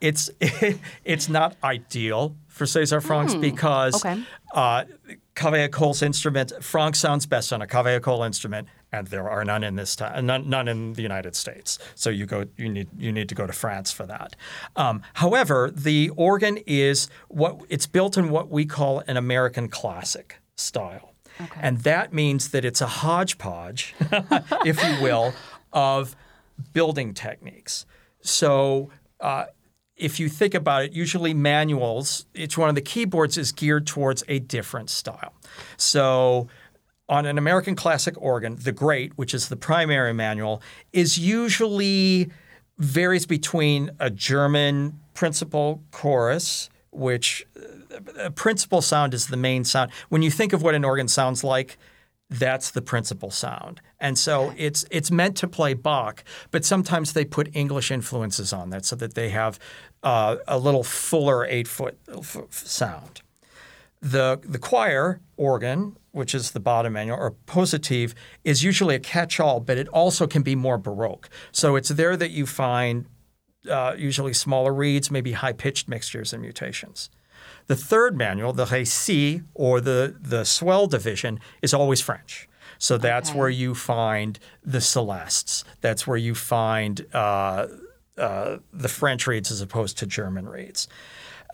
it's 0.00 0.30
it's 1.04 1.28
not 1.28 1.56
ideal 1.64 2.36
for 2.46 2.66
Cesar 2.66 3.00
Franck's 3.00 3.34
because 3.34 4.04
okay. 4.04 4.22
uh, 4.52 4.84
instrument, 6.02 6.52
Franck 6.62 6.94
sounds 6.94 7.26
best 7.26 7.52
on 7.52 7.62
a 7.62 7.66
Cavaillé-Coll 7.66 8.22
instrument, 8.22 8.68
and 8.94 9.08
there 9.08 9.28
are 9.28 9.44
none 9.44 9.64
in 9.64 9.74
this 9.74 9.96
time, 9.96 10.26
none, 10.26 10.48
none 10.48 10.68
in 10.68 10.92
the 10.92 11.02
United 11.02 11.34
States. 11.34 11.78
So 11.96 12.10
you 12.10 12.26
go, 12.26 12.46
you 12.56 12.68
need 12.68 12.88
you 12.96 13.10
need 13.10 13.28
to 13.28 13.34
go 13.34 13.46
to 13.46 13.52
France 13.52 13.90
for 13.90 14.06
that. 14.06 14.36
Um, 14.76 15.02
however, 15.14 15.70
the 15.74 16.10
organ 16.16 16.58
is 16.66 17.08
what 17.28 17.60
it's 17.68 17.86
built 17.86 18.16
in 18.16 18.30
what 18.30 18.50
we 18.50 18.64
call 18.64 19.02
an 19.08 19.16
American 19.16 19.68
classic 19.68 20.38
style. 20.56 21.14
And 21.60 21.78
that 21.80 22.12
means 22.12 22.50
that 22.50 22.64
it's 22.64 22.80
a 22.80 22.86
hodgepodge, 22.86 23.92
if 24.64 24.80
you 24.84 25.02
will, 25.02 25.34
of 25.72 26.14
building 26.72 27.12
techniques. 27.12 27.86
So 28.20 28.90
uh, 29.18 29.46
if 29.96 30.20
you 30.20 30.28
think 30.28 30.54
about 30.54 30.84
it, 30.84 30.92
usually 30.92 31.34
manuals, 31.34 32.26
each 32.34 32.56
one 32.56 32.68
of 32.68 32.76
the 32.76 32.80
keyboards 32.80 33.36
is 33.36 33.50
geared 33.50 33.84
towards 33.84 34.22
a 34.28 34.38
different 34.38 34.90
style. 34.90 35.32
So 35.76 36.46
on 37.08 37.26
an 37.26 37.38
American 37.38 37.74
classic 37.74 38.14
organ, 38.20 38.56
the 38.56 38.72
Great, 38.72 39.16
which 39.16 39.34
is 39.34 39.48
the 39.48 39.56
primary 39.56 40.14
manual, 40.14 40.62
is 40.92 41.18
usually 41.18 42.30
varies 42.78 43.26
between 43.26 43.90
a 44.00 44.10
German 44.10 44.98
principal 45.12 45.82
chorus, 45.90 46.70
which 46.90 47.46
a 48.18 48.30
principal 48.30 48.82
sound 48.82 49.14
is 49.14 49.26
the 49.26 49.36
main 49.36 49.64
sound. 49.64 49.90
When 50.08 50.22
you 50.22 50.30
think 50.30 50.52
of 50.52 50.62
what 50.62 50.74
an 50.74 50.84
organ 50.84 51.08
sounds 51.08 51.44
like, 51.44 51.78
that's 52.30 52.70
the 52.70 52.82
principal 52.82 53.30
sound. 53.30 53.80
And 54.00 54.18
so 54.18 54.52
it's 54.56 54.84
it's 54.90 55.10
meant 55.10 55.36
to 55.38 55.48
play 55.48 55.74
Bach, 55.74 56.24
but 56.50 56.64
sometimes 56.64 57.12
they 57.12 57.24
put 57.24 57.54
English 57.54 57.90
influences 57.90 58.52
on 58.52 58.70
that 58.70 58.84
so 58.84 58.96
that 58.96 59.14
they 59.14 59.28
have 59.28 59.58
uh, 60.02 60.36
a 60.48 60.58
little 60.58 60.82
fuller 60.82 61.44
eight 61.46 61.68
foot 61.68 61.98
f- 62.08 62.48
sound. 62.50 63.20
The 64.04 64.38
the 64.44 64.58
choir 64.58 65.20
organ, 65.36 65.96
which 66.12 66.34
is 66.34 66.50
the 66.50 66.60
bottom 66.60 66.92
manual, 66.92 67.18
or 67.18 67.30
positive, 67.46 68.14
is 68.44 68.62
usually 68.62 68.94
a 68.94 69.00
catch-all, 69.00 69.60
but 69.60 69.78
it 69.78 69.88
also 69.88 70.26
can 70.26 70.42
be 70.42 70.54
more 70.54 70.76
baroque. 70.78 71.30
So 71.52 71.74
it's 71.76 71.88
there 71.88 72.16
that 72.16 72.30
you 72.30 72.44
find 72.46 73.06
uh, 73.68 73.94
usually 73.96 74.34
smaller 74.34 74.74
reeds, 74.74 75.10
maybe 75.10 75.32
high-pitched 75.32 75.88
mixtures 75.88 76.32
and 76.34 76.42
mutations. 76.42 77.08
The 77.66 77.76
third 77.76 78.14
manual, 78.16 78.52
the 78.52 78.66
récit 78.66 79.42
or 79.54 79.80
the 79.80 80.14
the 80.20 80.44
swell 80.44 80.86
division, 80.86 81.40
is 81.62 81.72
always 81.72 82.00
French. 82.02 82.46
So 82.78 82.98
that's 82.98 83.30
Okay. 83.30 83.38
where 83.38 83.48
you 83.62 83.74
find 83.74 84.38
the 84.62 84.80
celestes. 84.80 85.64
That's 85.80 86.06
where 86.06 86.18
you 86.18 86.34
find 86.34 87.06
uh, 87.14 87.68
uh, 88.18 88.58
the 88.72 88.88
French 88.88 89.26
reeds 89.26 89.50
as 89.50 89.62
opposed 89.62 89.96
to 89.98 90.06
German 90.06 90.46
reeds. 90.46 90.88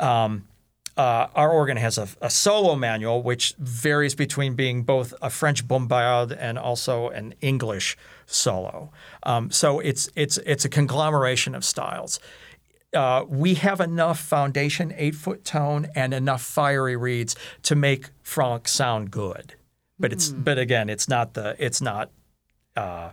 Um, 0.00 0.49
uh, 0.97 1.28
our 1.35 1.50
organ 1.50 1.76
has 1.76 1.99
a, 1.99 2.09
a 2.20 2.30
solo 2.30 2.75
manual, 2.75 3.23
which 3.23 3.54
varies 3.59 4.14
between 4.14 4.54
being 4.54 4.82
both 4.82 5.14
a 5.23 5.30
French 5.30 5.66
bombarde 5.66 6.32
and 6.32 6.59
also 6.59 7.09
an 7.09 7.35
English 7.40 7.97
solo. 8.26 8.90
Um, 9.23 9.50
so 9.50 9.80
it's 9.80 10.09
it's 10.14 10.38
it's 10.38 10.64
a 10.64 10.68
conglomeration 10.68 11.54
of 11.54 11.64
styles. 11.64 12.20
Uh, 12.92 13.25
we 13.28 13.54
have 13.54 13.80
enough 13.80 14.18
foundation 14.18 14.92
eight 14.97 15.14
foot 15.14 15.44
tone 15.44 15.87
and 15.94 16.12
enough 16.12 16.42
fiery 16.42 16.97
reeds 16.97 17.37
to 17.62 17.76
make 17.76 18.11
Franck 18.23 18.66
sound 18.66 19.11
good, 19.11 19.54
but 19.99 20.12
it's 20.12 20.28
but 20.28 20.59
again 20.59 20.90
it's 20.90 21.09
not 21.09 21.35
the 21.35 21.54
it's 21.59 21.80
not 21.80 22.11
uh, 22.76 23.11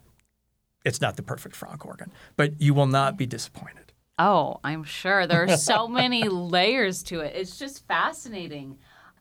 it's 0.84 1.00
not 1.00 1.16
the 1.16 1.24
perfect 1.24 1.56
Franck 1.56 1.86
organ. 1.86 2.12
But 2.36 2.60
you 2.60 2.74
will 2.74 2.88
not 2.88 3.18
be 3.18 3.26
disappointed. 3.26 3.87
Oh, 4.20 4.60
I'm 4.64 4.84
sure 4.84 5.28
there 5.28 5.44
are 5.44 5.58
so 5.58 5.88
many 6.02 6.24
layers 6.28 7.04
to 7.04 7.20
it. 7.22 7.36
It's 7.36 7.58
just 7.60 7.88
fascinating. 7.88 8.78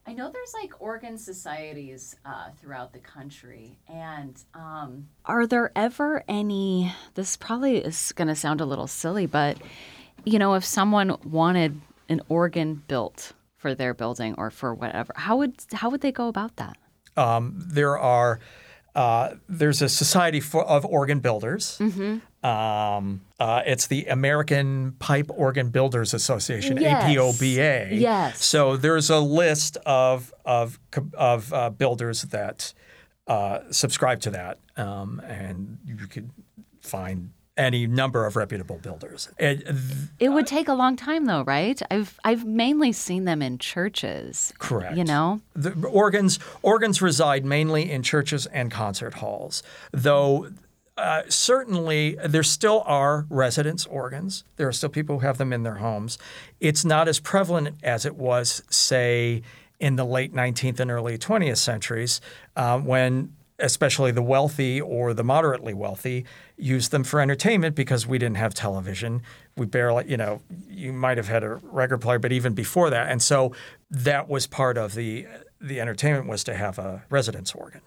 I 0.07 0.13
know 0.13 0.31
there's 0.31 0.55
like 0.55 0.81
organ 0.81 1.19
societies 1.19 2.15
uh, 2.25 2.51
throughout 2.59 2.93
the 2.93 3.01
country, 3.01 3.79
and 3.89 4.41
um, 4.55 5.09
are 5.25 5.47
there 5.47 5.73
ever 5.75 6.23
any? 6.29 6.93
This 7.15 7.37
probably 7.37 7.79
is 7.79 8.13
going 8.13 8.29
to 8.29 8.37
sound 8.37 8.61
a 8.61 8.65
little 8.65 8.87
silly, 8.87 9.27
but 9.27 9.59
you 10.25 10.39
know, 10.39 10.55
if 10.55 10.65
someone 10.65 11.17
wanted 11.25 11.81
an 12.09 12.21
organ 12.29 12.85
built 12.87 13.33
for 13.57 13.75
their 13.75 13.95
building 13.95 14.37
or 14.39 14.51
for 14.51 14.73
whatever, 14.75 15.13
how 15.17 15.39
would 15.39 15.55
how 15.73 15.91
would 15.91 16.03
they 16.03 16.13
go 16.13 16.29
about 16.29 16.55
that? 16.57 16.77
Um, 17.17 17.55
there 17.57 17.99
are 17.99 18.39
uh, 18.95 19.35
there's 19.49 19.83
a 19.83 19.89
society 19.89 20.41
for, 20.41 20.65
of 20.65 20.87
organ 20.87 21.19
builders. 21.19 21.79
Um, 22.47 23.23
uh, 23.41 23.63
it's 23.67 23.87
the 23.89 24.07
American 24.07 24.93
Pipe 24.99 25.31
Organ 25.35 25.71
Builders 25.71 26.15
Association, 26.15 26.77
Yes. 26.77 27.03
APOBA. 27.05 27.99
Yes. 28.01 28.45
So 28.45 28.77
there's 28.77 29.11
a 29.11 29.19
list 29.19 29.77
of 29.85 30.33
of 30.45 30.79
of 31.15 31.53
uh, 31.53 31.71
builders 31.71 32.23
that 32.23 32.73
uh, 33.27 33.61
subscribe 33.71 34.21
to 34.21 34.31
that, 34.31 34.59
um, 34.77 35.21
and 35.27 35.79
you 35.85 35.97
could 35.97 36.31
find 36.81 37.31
any 37.57 37.87
number 37.87 38.27
of 38.27 38.37
reputable 38.37 38.77
builders. 38.79 39.31
And 39.39 39.61
th- 39.65 39.75
It 40.21 40.29
would 40.29 40.47
take 40.47 40.69
a 40.69 40.75
long 40.75 40.95
time, 40.95 41.25
though, 41.25 41.43
right? 41.43 41.81
I've 41.91 42.21
I've 42.23 42.45
mainly 42.45 42.93
seen 42.93 43.25
them 43.25 43.43
in 43.43 43.59
churches. 43.59 44.53
Correct. 44.59 44.97
You 44.97 45.05
know. 45.05 45.41
the 45.55 45.73
organs 45.89 46.39
organs 46.63 47.03
reside 47.03 47.45
mainly 47.45 47.91
in 47.91 48.03
churches 48.03 48.47
and 48.47 48.71
concert 48.71 49.15
halls, 49.15 49.63
though. 49.91 50.49
Uh, 50.97 51.23
certainly, 51.29 52.17
there 52.25 52.43
still 52.43 52.83
are 52.87 53.27
residence 53.29 53.85
organs. 53.87 54.45
There 54.57 54.67
are 54.67 54.73
still 54.73 54.89
people 54.89 55.19
who 55.19 55.27
have 55.27 55.37
them 55.37 55.53
in 55.53 55.63
their 55.63 55.77
homes. 55.77 56.17
It's 56.59 56.85
not 56.85 57.07
as 57.07 57.21
prevalent 57.21 57.77
as 57.83 58.07
it 58.07 58.17
was, 58.17 58.63
say, 58.71 59.43
in 59.79 59.97
the 59.97 60.05
late 60.05 60.33
19th 60.33 60.81
and 60.81 60.91
early 60.91 61.19
20th 61.19 61.59
centuries, 61.59 62.21
uh, 62.57 62.79
when 62.79 63.35
especially 63.59 64.11
the 64.11 64.23
wealthy 64.23 64.81
or 64.81 65.15
the 65.15 65.25
moderately 65.25 65.73
wealthy 65.73 66.25
used 66.57 66.91
them 66.91 67.05
for 67.05 67.21
entertainment 67.21 67.75
because 67.75 68.07
we 68.07 68.19
didn't 68.19 68.37
have 68.37 68.53
television. 68.55 69.23
We 69.57 69.67
barely, 69.67 70.11
you 70.11 70.17
know, 70.17 70.43
you 70.69 70.93
might 70.93 71.17
have 71.17 71.29
had 71.29 71.43
a 71.43 71.57
record 71.57 72.01
player, 72.01 72.19
but 72.19 72.33
even 72.33 72.53
before 72.55 72.91
that, 72.91 73.11
and 73.11 73.23
so 73.23 73.53
that 73.91 74.29
was 74.29 74.47
part 74.47 74.77
of 74.79 74.95
the 74.95 75.27
the 75.59 75.81
entertainment 75.81 76.27
was 76.27 76.45
to 76.45 76.55
have 76.55 76.79
a 76.79 77.05
residence 77.09 77.55
organ. 77.55 77.81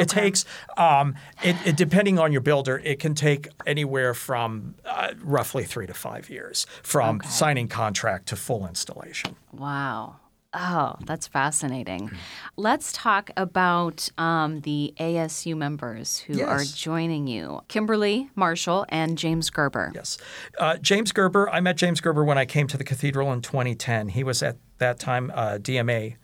It 0.00 0.08
takes, 0.08 0.44
um, 0.76 1.14
it, 1.42 1.56
it, 1.66 1.76
depending 1.76 2.18
on 2.18 2.32
your 2.32 2.40
builder, 2.40 2.80
it 2.84 2.98
can 2.98 3.14
take 3.14 3.48
anywhere 3.66 4.14
from 4.14 4.74
uh, 4.84 5.14
roughly 5.22 5.64
three 5.64 5.86
to 5.86 5.94
five 5.94 6.30
years 6.30 6.66
from 6.82 7.20
signing 7.28 7.68
contract 7.68 8.26
to 8.28 8.36
full 8.36 8.66
installation. 8.66 9.36
Wow. 9.52 10.16
Oh, 10.58 10.96
that's 11.04 11.26
fascinating. 11.26 12.10
Let's 12.56 12.90
talk 12.92 13.30
about 13.36 14.08
um, 14.16 14.60
the 14.60 14.94
ASU 14.98 15.54
members 15.54 16.18
who 16.18 16.42
are 16.42 16.64
joining 16.64 17.26
you 17.26 17.60
Kimberly 17.68 18.30
Marshall 18.34 18.86
and 18.88 19.18
James 19.18 19.50
Gerber. 19.50 19.92
Yes. 19.94 20.16
Uh, 20.58 20.78
James 20.78 21.12
Gerber, 21.12 21.50
I 21.50 21.60
met 21.60 21.76
James 21.76 22.00
Gerber 22.00 22.24
when 22.24 22.38
I 22.38 22.46
came 22.46 22.68
to 22.68 22.78
the 22.78 22.84
cathedral 22.84 23.32
in 23.34 23.42
2010. 23.42 24.08
He 24.08 24.24
was 24.24 24.42
at 24.42 24.56
that 24.78 24.98
time 24.98 25.30
a 25.30 25.58
DMA 25.58 26.16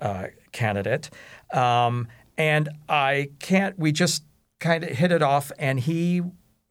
uh, 0.00 0.26
candidate. 0.50 1.10
Um, 1.52 2.08
and 2.40 2.70
I 2.88 3.32
can't, 3.38 3.78
we 3.78 3.92
just 3.92 4.24
kind 4.60 4.82
of 4.82 4.88
hit 4.88 5.12
it 5.12 5.20
off, 5.20 5.52
and 5.58 5.78
he 5.78 6.22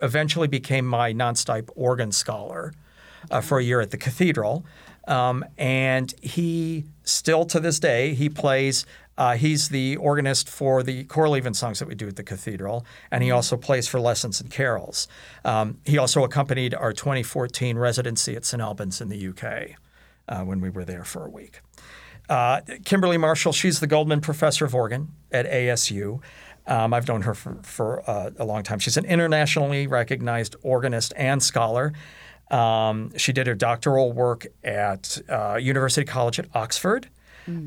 eventually 0.02 0.48
became 0.48 0.84
my 0.84 1.12
non-stipe 1.12 1.70
organ 1.76 2.12
scholar 2.12 2.74
uh, 3.30 3.40
for 3.40 3.60
a 3.60 3.64
year 3.64 3.80
at 3.80 3.92
the 3.92 3.98
cathedral. 3.98 4.66
Um, 5.08 5.46
and 5.60 6.12
he 6.24 6.86
still 7.04 7.46
to 7.46 7.60
this 7.60 7.80
day 7.80 8.16
he 8.16 8.30
plays. 8.30 8.88
Uh, 9.16 9.36
he's 9.36 9.70
the 9.70 9.98
organist 9.98 10.50
for 10.50 10.82
the 10.82 11.04
choral 11.04 11.36
evensongs 11.36 11.78
that 11.80 11.88
we 11.88 11.94
do 11.94 12.08
at 12.08 12.16
the 12.16 12.24
cathedral, 12.24 12.84
and 13.12 13.22
he 13.24 13.30
also 13.30 13.56
plays 13.56 13.88
for 13.88 14.00
lessons 14.00 14.42
and 14.42 14.50
carols. 14.50 15.08
Um, 15.46 15.78
he 15.86 16.00
also 16.00 16.24
accompanied 16.24 16.74
our 16.74 16.94
2014 16.94 17.78
residency 17.78 18.36
at 18.36 18.44
St 18.44 18.62
Albans 18.62 19.02
in 19.02 19.10
the 19.10 19.28
UK 19.28 19.76
uh, 20.30 20.44
when 20.44 20.62
we 20.62 20.72
were 20.72 20.86
there 20.86 21.04
for 21.04 21.28
a 21.28 21.30
week. 21.30 21.62
Uh, 22.30 22.62
Kimberly 22.86 23.18
Marshall, 23.18 23.52
she's 23.52 23.80
the 23.80 23.88
Goldman 23.88 24.22
Professor 24.22 24.64
of 24.64 24.76
Organ 24.76 25.10
at 25.32 25.48
ASU. 25.48 26.22
Um, 26.68 26.94
I've 26.94 27.08
known 27.08 27.24
her 27.24 27.34
for, 27.34 27.56
for 27.64 28.08
uh, 28.08 28.30
a 28.38 28.46
long 28.46 28.62
time. 28.62 28.78
She's 28.78 28.98
an 28.98 29.06
internationally 29.06 29.88
recognized 29.88 30.56
organist 30.62 31.12
and 31.18 31.42
scholar. 31.42 31.94
Um, 32.52 33.18
she 33.18 33.34
did 33.34 33.48
her 33.48 33.56
doctoral 33.56 34.12
work 34.12 34.46
at 34.64 35.20
uh, 35.28 35.56
University 35.60 36.06
College 36.06 36.40
at 36.40 36.48
Oxford, 36.56 37.10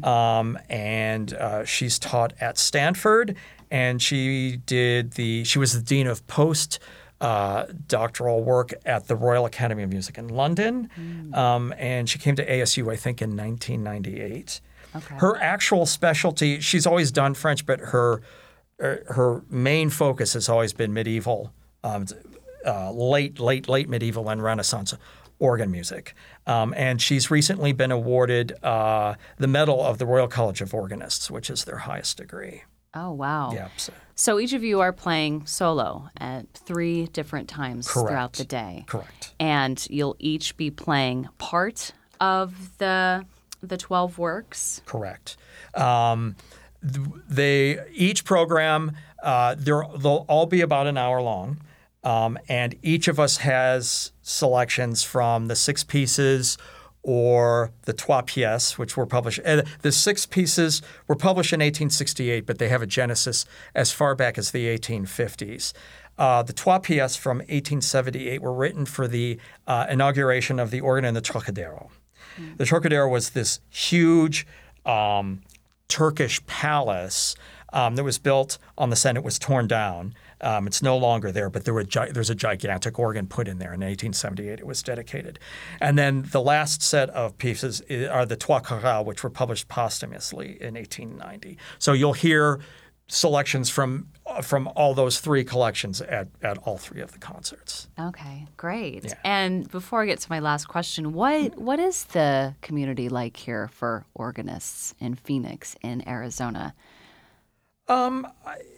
um, 0.05 0.59
and 0.69 1.35
uh, 1.35 1.65
she's 1.65 1.99
taught 1.99 2.33
at 2.41 2.59
Stanford. 2.59 3.37
And 3.71 4.03
she 4.03 4.59
did 4.67 5.13
the 5.13 5.45
she 5.45 5.59
was 5.59 5.73
the 5.73 5.81
dean 5.81 6.07
of 6.07 6.27
post 6.27 6.79
uh, 7.23 7.67
doctoral 7.87 8.43
work 8.43 8.75
at 8.85 9.07
the 9.07 9.15
Royal 9.15 9.47
Academy 9.47 9.85
of 9.85 9.91
Music 9.91 10.19
in 10.19 10.29
London, 10.29 10.91
um, 11.33 11.73
and 11.79 12.09
she 12.11 12.19
came 12.19 12.35
to 12.37 12.45
ASU 12.47 12.93
I 12.93 12.97
think 12.97 13.23
in 13.23 13.37
1998. 13.37 14.61
Okay. 14.95 15.15
Her 15.15 15.37
actual 15.37 15.87
specialty, 15.87 16.61
she's 16.61 16.87
always 16.87 17.13
done 17.13 17.35
French, 17.35 17.65
but 17.65 17.79
her 17.81 18.21
her 18.79 19.05
her 19.09 19.43
main 19.49 19.89
focus 19.89 20.33
has 20.35 20.49
always 20.49 20.73
been 20.73 20.93
medieval, 20.93 21.53
um, 21.85 22.07
uh, 22.67 22.91
late 22.91 23.39
late 23.39 23.69
late 23.69 23.89
medieval 23.89 24.29
and 24.29 24.43
Renaissance 24.43 24.93
organ 25.39 25.71
music. 25.71 26.15
Um, 26.47 26.75
and 26.77 27.01
she's 27.01 27.31
recently 27.31 27.73
been 27.73 27.93
awarded 27.93 28.53
uh, 28.65 29.15
the 29.39 29.49
Medal 29.49 29.81
of 29.81 29.99
the 29.99 30.07
Royal 30.07 30.29
College 30.29 30.61
of 30.61 30.75
Organists, 30.75 31.31
which 31.31 31.49
is 31.51 31.65
their 31.65 31.79
highest 31.79 32.17
degree. 32.17 32.65
Oh, 32.95 33.13
wow. 33.13 33.53
Yeah. 33.53 33.69
So, 33.77 33.93
So 34.15 34.39
each 34.39 34.53
of 34.53 34.63
you 34.63 34.81
are 34.81 34.93
playing 34.93 35.47
solo 35.47 36.11
at 36.19 36.47
three 36.55 37.07
different 37.07 37.49
times 37.49 37.91
throughout 37.91 38.35
the 38.35 38.45
day. 38.45 38.85
correct. 38.87 39.35
And 39.41 39.85
you'll 39.91 40.17
each 40.19 40.57
be 40.57 40.71
playing 40.71 41.29
part 41.39 41.93
of 42.21 42.77
the 42.79 43.25
the 43.63 43.77
12 43.77 44.19
works. 44.19 44.83
Correct. 44.87 45.37
Um, 45.75 46.35
they 46.83 47.79
each 47.93 48.25
program 48.25 48.93
uh, 49.23 49.55
they'll 49.57 50.25
all 50.29 50.47
be 50.47 50.61
about 50.61 50.89
an 50.89 50.99
hour 50.99 51.23
long, 51.23 51.59
um, 52.03 52.37
and 52.49 52.75
each 52.83 53.07
of 53.07 53.21
us 53.21 53.37
has 53.39 54.11
selections 54.23 55.05
from 55.05 55.47
the 55.47 55.55
six 55.55 55.85
pieces 55.85 56.59
or 57.03 57.73
the 57.83 57.93
trois 57.93 58.23
pièces, 58.23 58.79
which 58.79 58.97
were 58.97 59.07
published. 59.07 59.41
Uh, 59.45 59.63
the 59.81 59.91
six 59.91 60.25
pieces 60.25 60.83
were 61.09 61.17
published 61.17 61.53
in 61.53 61.59
1868, 61.59 62.47
but 62.47 62.59
they 62.59 62.69
have 62.69 62.83
a 62.83 62.87
genesis 62.87 63.45
as 63.75 63.91
far 63.91 64.15
back 64.15 64.39
as 64.39 64.53
the 64.53 64.67
1850s. 64.67 65.73
Uh, 66.17 66.43
the 66.43 66.53
trois 66.53 66.79
pièces 66.79 67.19
from 67.19 67.39
1878 67.39 68.41
were 68.41 68.53
written 68.53 68.87
for 68.87 69.09
the 69.09 69.39
uh, 69.67 69.87
inauguration 69.89 70.61
of 70.61 70.71
the 70.71 70.81
organ 70.81 71.05
in 71.05 71.15
the 71.15 71.21
Trocadero. 71.21 71.91
The 72.57 72.65
Trocadero 72.65 73.11
was 73.11 73.31
this 73.31 73.61
huge 73.69 74.47
um, 74.87 75.43
Turkish 75.89 76.45
palace 76.47 77.35
um, 77.73 77.97
that 77.97 78.05
was 78.05 78.19
built 78.19 78.59
on 78.79 78.91
the 78.91 78.97
Seine. 78.97 79.19
It 79.19 79.25
was 79.25 79.39
torn 79.39 79.67
down. 79.67 80.15
Um, 80.43 80.67
it's 80.67 80.83
no 80.83 80.97
longer 80.97 81.31
there, 81.31 81.49
but 81.51 81.65
there 81.65 81.75
were 81.75 81.85
gi- 81.85 82.11
there's 82.13 82.31
a 82.31 82.35
gigantic 82.35 82.99
organ 82.99 83.27
put 83.27 83.49
in 83.49 83.59
there 83.59 83.73
in 83.73 83.81
1878. 83.81 84.59
It 84.59 84.67
was 84.67 84.83
dedicated, 84.83 85.39
and 85.81 85.99
then 85.99 86.23
the 86.31 86.41
last 86.41 86.83
set 86.83 87.11
of 87.11 87.39
pieces 87.39 87.83
eh, 87.89 88.07
are 88.07 88.27
the 88.27 88.37
Trois 88.37 88.61
Chorales, 88.61 89.05
which 89.05 89.23
were 89.23 89.31
published 89.31 89.69
posthumously 89.69 90.61
in 90.61 90.75
1890. 90.75 91.59
So 91.79 91.93
you'll 91.93 92.13
hear 92.13 92.61
selections 93.09 93.69
from 93.69 94.09
uh, 94.25 94.41
from 94.41 94.69
all 94.75 94.95
those 94.95 95.21
three 95.21 95.45
collections 95.45 96.01
at, 96.01 96.29
at 96.43 96.59
all 96.59 96.79
three 96.79 97.01
of 97.01 97.13
the 97.13 97.19
concerts. 97.19 97.89
Okay, 97.99 98.47
great. 98.57 99.05
Yeah. 99.05 99.15
And 99.25 99.71
before 99.71 100.03
I 100.03 100.07
get 100.07 100.21
to 100.21 100.31
my 100.31 100.39
last 100.39 100.67
question, 100.67 101.13
what 101.13 101.59
what 101.59 101.79
is 101.79 102.05
the 102.05 102.55
community 102.63 103.09
like 103.09 103.37
here 103.37 103.69
for 103.69 104.05
organists 104.15 104.95
in 104.99 105.15
Phoenix 105.15 105.77
in 105.83 106.07
Arizona? 106.09 106.75
Um, 107.89 108.27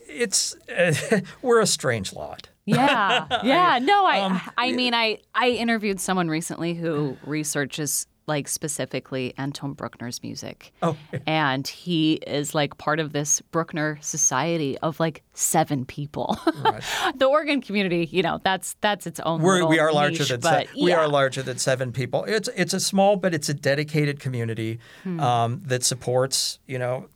It's 0.09 0.57
we're 1.43 1.61
a 1.61 1.67
strange 1.67 2.13
lot. 2.13 2.49
Yeah, 2.67 3.27
yeah. 3.45 3.79
No, 3.83 4.07
I 4.07 4.41
I 4.57 4.73
mean 4.73 4.95
I 4.95 5.19
I 5.35 5.51
interviewed 5.51 6.01
someone 6.01 6.29
recently 6.29 6.75
who 6.75 7.17
researches 7.25 8.07
like 8.27 8.49
specifically 8.49 9.35
Anton 9.37 9.75
Bruckner's 9.75 10.23
music. 10.23 10.73
Oh, 10.81 10.97
And 11.27 11.69
he 11.69 12.15
is 12.27 12.55
like 12.55 12.79
part 12.79 12.99
of 12.99 13.13
this 13.13 13.43
Bruckner 13.51 13.99
society 14.01 14.79
of 14.79 14.99
like 14.99 15.23
seven 15.35 15.85
people. 15.85 16.39
the 17.17 17.27
organ 17.27 17.61
community, 17.61 18.09
you 18.11 18.23
know, 18.23 18.41
that's 18.43 18.77
that's 18.81 19.07
its 19.07 19.21
own. 19.21 19.43
We're, 19.43 19.67
we 19.67 19.79
are 19.79 19.93
larger 19.93 20.21
niche, 20.21 20.29
than 20.31 20.41
but 20.41 20.69
se- 20.69 20.83
we 20.83 20.93
are 20.93 21.07
larger 21.07 21.43
than 21.43 21.59
seven 21.59 21.93
people. 21.93 22.25
It's 22.25 22.49
it's 22.57 22.73
a 22.73 22.81
small 22.81 23.17
but 23.17 23.35
it's 23.35 23.51
a 23.51 23.55
dedicated 23.55 24.21
community 24.21 24.79
Hmm. 25.03 25.21
um, 25.21 25.63
that 25.67 25.85
supports 25.85 26.61
you 26.67 26.79
know 26.79 27.09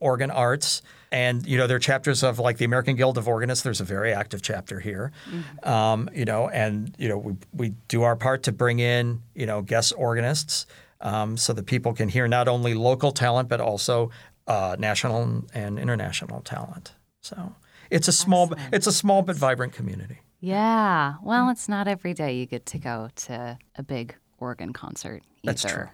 organ 0.00 0.30
arts 0.30 0.82
and 1.12 1.46
you 1.46 1.56
know 1.56 1.66
there 1.66 1.76
are 1.76 1.80
chapters 1.80 2.22
of 2.22 2.38
like 2.38 2.58
the 2.58 2.64
American 2.64 2.96
Guild 2.96 3.16
of 3.16 3.28
Organists. 3.28 3.62
There's 3.62 3.80
a 3.80 3.84
very 3.84 4.12
active 4.12 4.42
chapter 4.42 4.80
here, 4.80 5.12
Mm-hmm. 5.30 5.68
um, 5.68 6.10
you 6.14 6.24
know, 6.24 6.48
and 6.48 6.94
you 6.98 7.08
know 7.08 7.18
we 7.18 7.34
we 7.52 7.68
do 7.88 8.02
our 8.02 8.16
part 8.16 8.42
to 8.44 8.52
bring 8.52 8.78
in 8.80 9.22
you 9.34 9.46
know 9.46 9.62
guest 9.62 9.92
organists 9.96 10.66
um, 11.00 11.36
so 11.36 11.52
that 11.52 11.66
people 11.66 11.92
can 11.94 12.08
hear 12.08 12.26
not 12.28 12.48
only 12.48 12.74
local 12.74 13.12
talent 13.12 13.48
but 13.48 13.60
also 13.60 14.10
uh, 14.46 14.76
national 14.78 15.44
and 15.54 15.78
international 15.78 16.40
talent. 16.40 16.94
So 17.20 17.54
it's 17.90 18.08
a 18.08 18.12
small 18.12 18.52
it's 18.72 18.86
a 18.86 18.92
small 18.92 19.22
but 19.22 19.36
vibrant 19.36 19.72
community. 19.72 20.18
Yeah. 20.40 21.14
Well, 21.22 21.48
it's 21.50 21.68
not 21.68 21.88
every 21.88 22.14
day 22.14 22.36
you 22.36 22.46
get 22.46 22.66
to 22.66 22.78
go 22.78 23.08
to 23.26 23.58
a 23.76 23.82
big 23.82 24.14
organ 24.38 24.72
concert 24.72 25.22
either. 25.42 25.52
That's 25.52 25.62
true. 25.64 25.88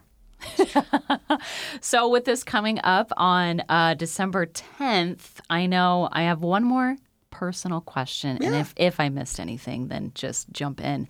So, 1.81 2.09
with 2.09 2.25
this 2.25 2.45
coming 2.45 2.79
up 2.85 3.13
on 3.17 3.63
uh, 3.69 3.95
December 3.95 4.47
10th, 4.47 5.41
I 5.51 5.67
know 5.67 6.09
I 6.13 6.23
have 6.23 6.43
one 6.43 6.65
more 6.65 6.97
personal 7.31 7.81
question. 7.81 8.39
And 8.43 8.55
if, 8.55 8.73
if 8.77 9.01
I 9.01 9.09
missed 9.09 9.41
anything, 9.41 9.89
then 9.89 10.13
just 10.15 10.51
jump 10.53 10.81
in. 10.81 11.09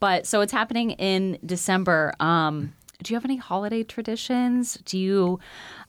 But 0.00 0.26
so 0.26 0.40
it's 0.40 0.52
happening 0.52 0.92
in 0.92 1.38
December. 1.44 2.14
Um, 2.20 2.72
do 3.02 3.12
you 3.12 3.16
have 3.16 3.24
any 3.24 3.36
holiday 3.36 3.82
traditions? 3.82 4.78
Do 4.84 4.98
you 4.98 5.40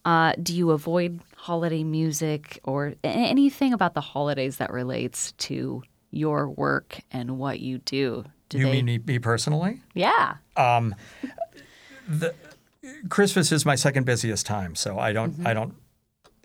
uh, 0.04 0.34
do 0.42 0.56
you 0.56 0.72
avoid 0.72 1.22
holiday 1.38 1.84
music 1.84 2.60
or 2.64 2.96
anything 3.04 3.74
about 3.74 3.94
the 3.94 4.02
holidays 4.02 4.58
that 4.58 4.72
relates 4.72 5.32
to 5.34 5.84
your 6.12 6.50
work 6.50 7.00
and 7.12 7.38
what 7.38 7.60
you 7.60 7.78
do? 7.78 8.26
Do 8.50 8.58
you 8.60 8.66
they? 8.66 8.72
mean 8.72 8.86
me, 8.86 8.98
me 8.98 9.20
personally? 9.20 9.82
yeah. 9.94 10.36
Christmas 13.10 13.52
is 13.52 13.66
my 13.66 13.76
second 13.76 14.06
busiest 14.06 14.46
time, 14.46 14.76
so 14.76 15.00
I 15.00 15.14
don't 15.14 15.46
I 15.46 15.54
don't 15.54 15.76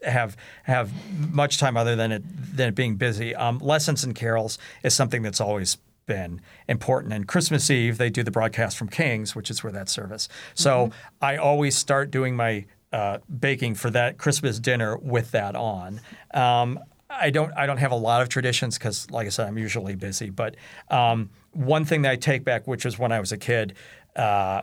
have 0.05 0.37
have 0.65 0.91
much 1.33 1.59
time 1.59 1.77
other 1.77 1.97
than 1.97 2.13
it 2.13 2.23
than 2.57 2.69
it 2.69 2.75
being 2.75 2.97
busy. 2.97 3.35
Um, 3.35 3.59
Lessons 3.59 4.05
and 4.05 4.15
carols 4.15 4.59
is 4.83 4.95
something 4.95 5.23
that's 5.23 5.41
always 5.41 5.77
been 6.07 6.41
important. 6.69 7.13
And 7.13 7.29
Christmas 7.29 7.71
Eve 7.71 7.99
they 7.99 8.11
do 8.11 8.23
the 8.23 8.31
broadcast 8.31 8.77
from 8.77 8.89
Kings, 8.89 9.35
which 9.35 9.51
is 9.51 9.63
where 9.63 9.73
that 9.73 9.89
service. 9.89 10.29
So 10.55 10.91
I 11.21 11.37
always 11.37 11.77
start 11.77 12.11
doing 12.11 12.37
my 12.37 12.67
uh, 12.93 13.19
baking 13.39 13.75
for 13.77 13.91
that 13.91 14.19
Christmas 14.19 14.59
dinner 14.59 14.97
with 14.97 15.31
that 15.33 15.55
on. 15.55 16.01
Um, 16.35 16.81
I 17.09 17.31
don't 17.31 17.53
I 17.57 17.67
don't 17.67 17.79
have 17.79 17.93
a 17.93 17.97
lot 17.97 18.23
of 18.23 18.29
traditions 18.29 18.79
because, 18.79 19.11
like 19.11 19.27
I 19.27 19.31
said, 19.31 19.47
I'm 19.47 19.59
usually 19.59 19.97
busy. 19.97 20.31
But 20.31 20.57
um, 20.91 21.31
one 21.53 21.85
thing 21.85 22.03
that 22.03 22.13
I 22.13 22.17
take 22.17 22.45
back, 22.45 22.67
which 22.67 22.85
was 22.85 22.99
when 22.99 23.13
I 23.13 23.21
was 23.21 23.33
a 23.33 23.39
kid. 23.39 23.75
Uh, 24.17 24.63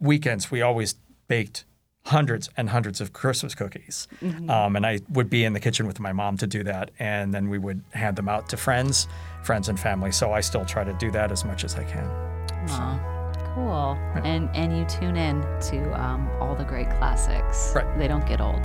weekends 0.00 0.50
we 0.50 0.62
always 0.62 0.94
baked 1.28 1.64
hundreds 2.06 2.50
and 2.56 2.68
hundreds 2.68 3.00
of 3.00 3.14
Christmas 3.14 3.54
cookies, 3.54 4.08
um, 4.48 4.76
and 4.76 4.84
I 4.84 5.00
would 5.08 5.30
be 5.30 5.44
in 5.44 5.54
the 5.54 5.60
kitchen 5.60 5.86
with 5.86 6.00
my 6.00 6.12
mom 6.12 6.36
to 6.38 6.46
do 6.46 6.62
that, 6.64 6.90
and 6.98 7.32
then 7.32 7.48
we 7.48 7.56
would 7.58 7.82
hand 7.92 8.16
them 8.16 8.28
out 8.28 8.48
to 8.50 8.56
friends, 8.58 9.08
friends 9.42 9.68
and 9.68 9.80
family. 9.80 10.12
So 10.12 10.32
I 10.32 10.40
still 10.40 10.66
try 10.66 10.84
to 10.84 10.92
do 10.94 11.10
that 11.12 11.32
as 11.32 11.44
much 11.44 11.64
as 11.64 11.76
I 11.76 11.84
can. 11.84 12.04
Aw, 12.68 13.52
cool. 13.54 13.98
And 14.22 14.50
and 14.54 14.76
you 14.76 14.84
tune 14.84 15.16
in 15.16 15.40
to 15.70 16.00
um, 16.00 16.28
all 16.40 16.54
the 16.54 16.64
great 16.64 16.90
classics. 16.90 17.72
Right. 17.74 17.98
They 17.98 18.08
don't 18.08 18.26
get 18.26 18.40
old. 18.40 18.64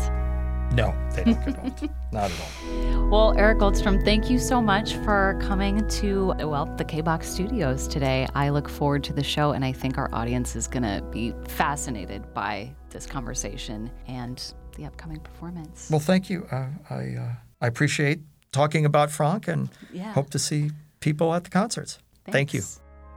No, 0.73 0.93
they 1.15 1.23
don't 1.23 1.45
get 1.45 1.59
old, 1.63 1.81
not 2.11 2.29
at 2.29 2.39
all. 2.41 2.73
Well, 3.09 3.35
Erik 3.39 3.57
Goldstrom, 3.57 4.05
thank 4.05 4.29
you 4.29 4.37
so 4.37 4.61
much 4.61 4.93
for 4.97 5.35
coming 5.41 5.87
to 5.87 6.27
well 6.45 6.67
the 6.77 6.85
K 6.85 7.01
Box 7.01 7.27
Studios 7.27 7.87
today. 7.87 8.27
I 8.35 8.49
look 8.49 8.69
forward 8.69 9.03
to 9.05 9.13
the 9.13 9.23
show, 9.23 9.53
and 9.53 9.65
I 9.65 9.71
think 9.71 9.97
our 9.97 10.13
audience 10.13 10.55
is 10.55 10.67
going 10.67 10.83
to 10.83 11.03
be 11.09 11.33
fascinated 11.47 12.31
by 12.35 12.71
this 12.91 13.07
conversation 13.07 13.89
and 14.07 14.53
the 14.77 14.85
upcoming 14.85 15.19
performance. 15.21 15.89
Well, 15.89 15.99
thank 15.99 16.29
you. 16.29 16.45
Uh, 16.51 16.67
I 16.91 17.15
uh, 17.15 17.31
I 17.61 17.65
appreciate 17.67 18.19
talking 18.51 18.85
about 18.85 19.09
Franck, 19.09 19.47
and 19.47 19.69
Yeah. 19.91 20.13
hope 20.13 20.29
to 20.29 20.37
see 20.39 20.69
people 20.99 21.33
at 21.33 21.43
the 21.45 21.49
concerts. 21.49 21.97
Thank 22.25 22.53
you. 22.53 22.61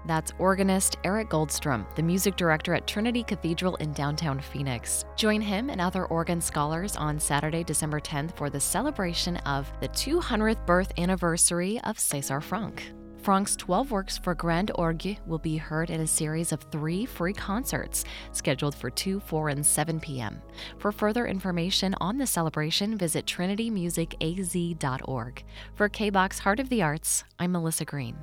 That's 0.06 0.32
organist 0.38 0.96
Erik 1.04 1.30
Goldstrom, 1.30 1.86
the 1.94 2.02
music 2.02 2.36
director 2.36 2.74
at 2.74 2.86
Trinity 2.86 3.22
Cathedral 3.22 3.76
in 3.76 3.92
downtown 3.92 4.40
Phoenix. 4.40 5.04
Join 5.16 5.40
him 5.40 5.70
and 5.70 5.80
other 5.80 6.06
organ 6.06 6.40
scholars 6.40 6.96
on 6.96 7.20
Saturday, 7.20 7.64
December 7.64 8.00
10th 8.00 8.36
for 8.36 8.50
the 8.50 8.60
celebration 8.60 9.36
of 9.38 9.72
the 9.80 9.88
200th 9.88 10.64
birth 10.66 10.92
anniversary 10.98 11.80
of 11.84 11.96
César 11.96 12.42
Franck. 12.42 12.92
Franck's 13.22 13.54
12 13.54 13.92
works 13.92 14.18
for 14.18 14.34
Grand 14.34 14.72
Orgue 14.74 15.16
will 15.28 15.38
be 15.38 15.56
heard 15.56 15.90
in 15.90 16.00
a 16.00 16.06
series 16.06 16.50
of 16.50 16.60
three 16.72 17.06
free 17.06 17.32
concerts 17.32 18.04
scheduled 18.32 18.74
for 18.74 18.90
2, 18.90 19.20
4, 19.20 19.50
and 19.50 19.64
7 19.64 20.00
p.m. 20.00 20.42
For 20.78 20.90
further 20.90 21.28
information 21.28 21.94
on 22.00 22.18
the 22.18 22.26
celebration, 22.26 22.98
visit 22.98 23.24
trinitymusicaz.org. 23.26 25.44
For 25.76 25.88
KBox 25.88 26.40
Heart 26.40 26.58
of 26.58 26.68
the 26.68 26.82
Arts, 26.82 27.22
I'm 27.38 27.52
Melissa 27.52 27.84
Green. 27.84 28.16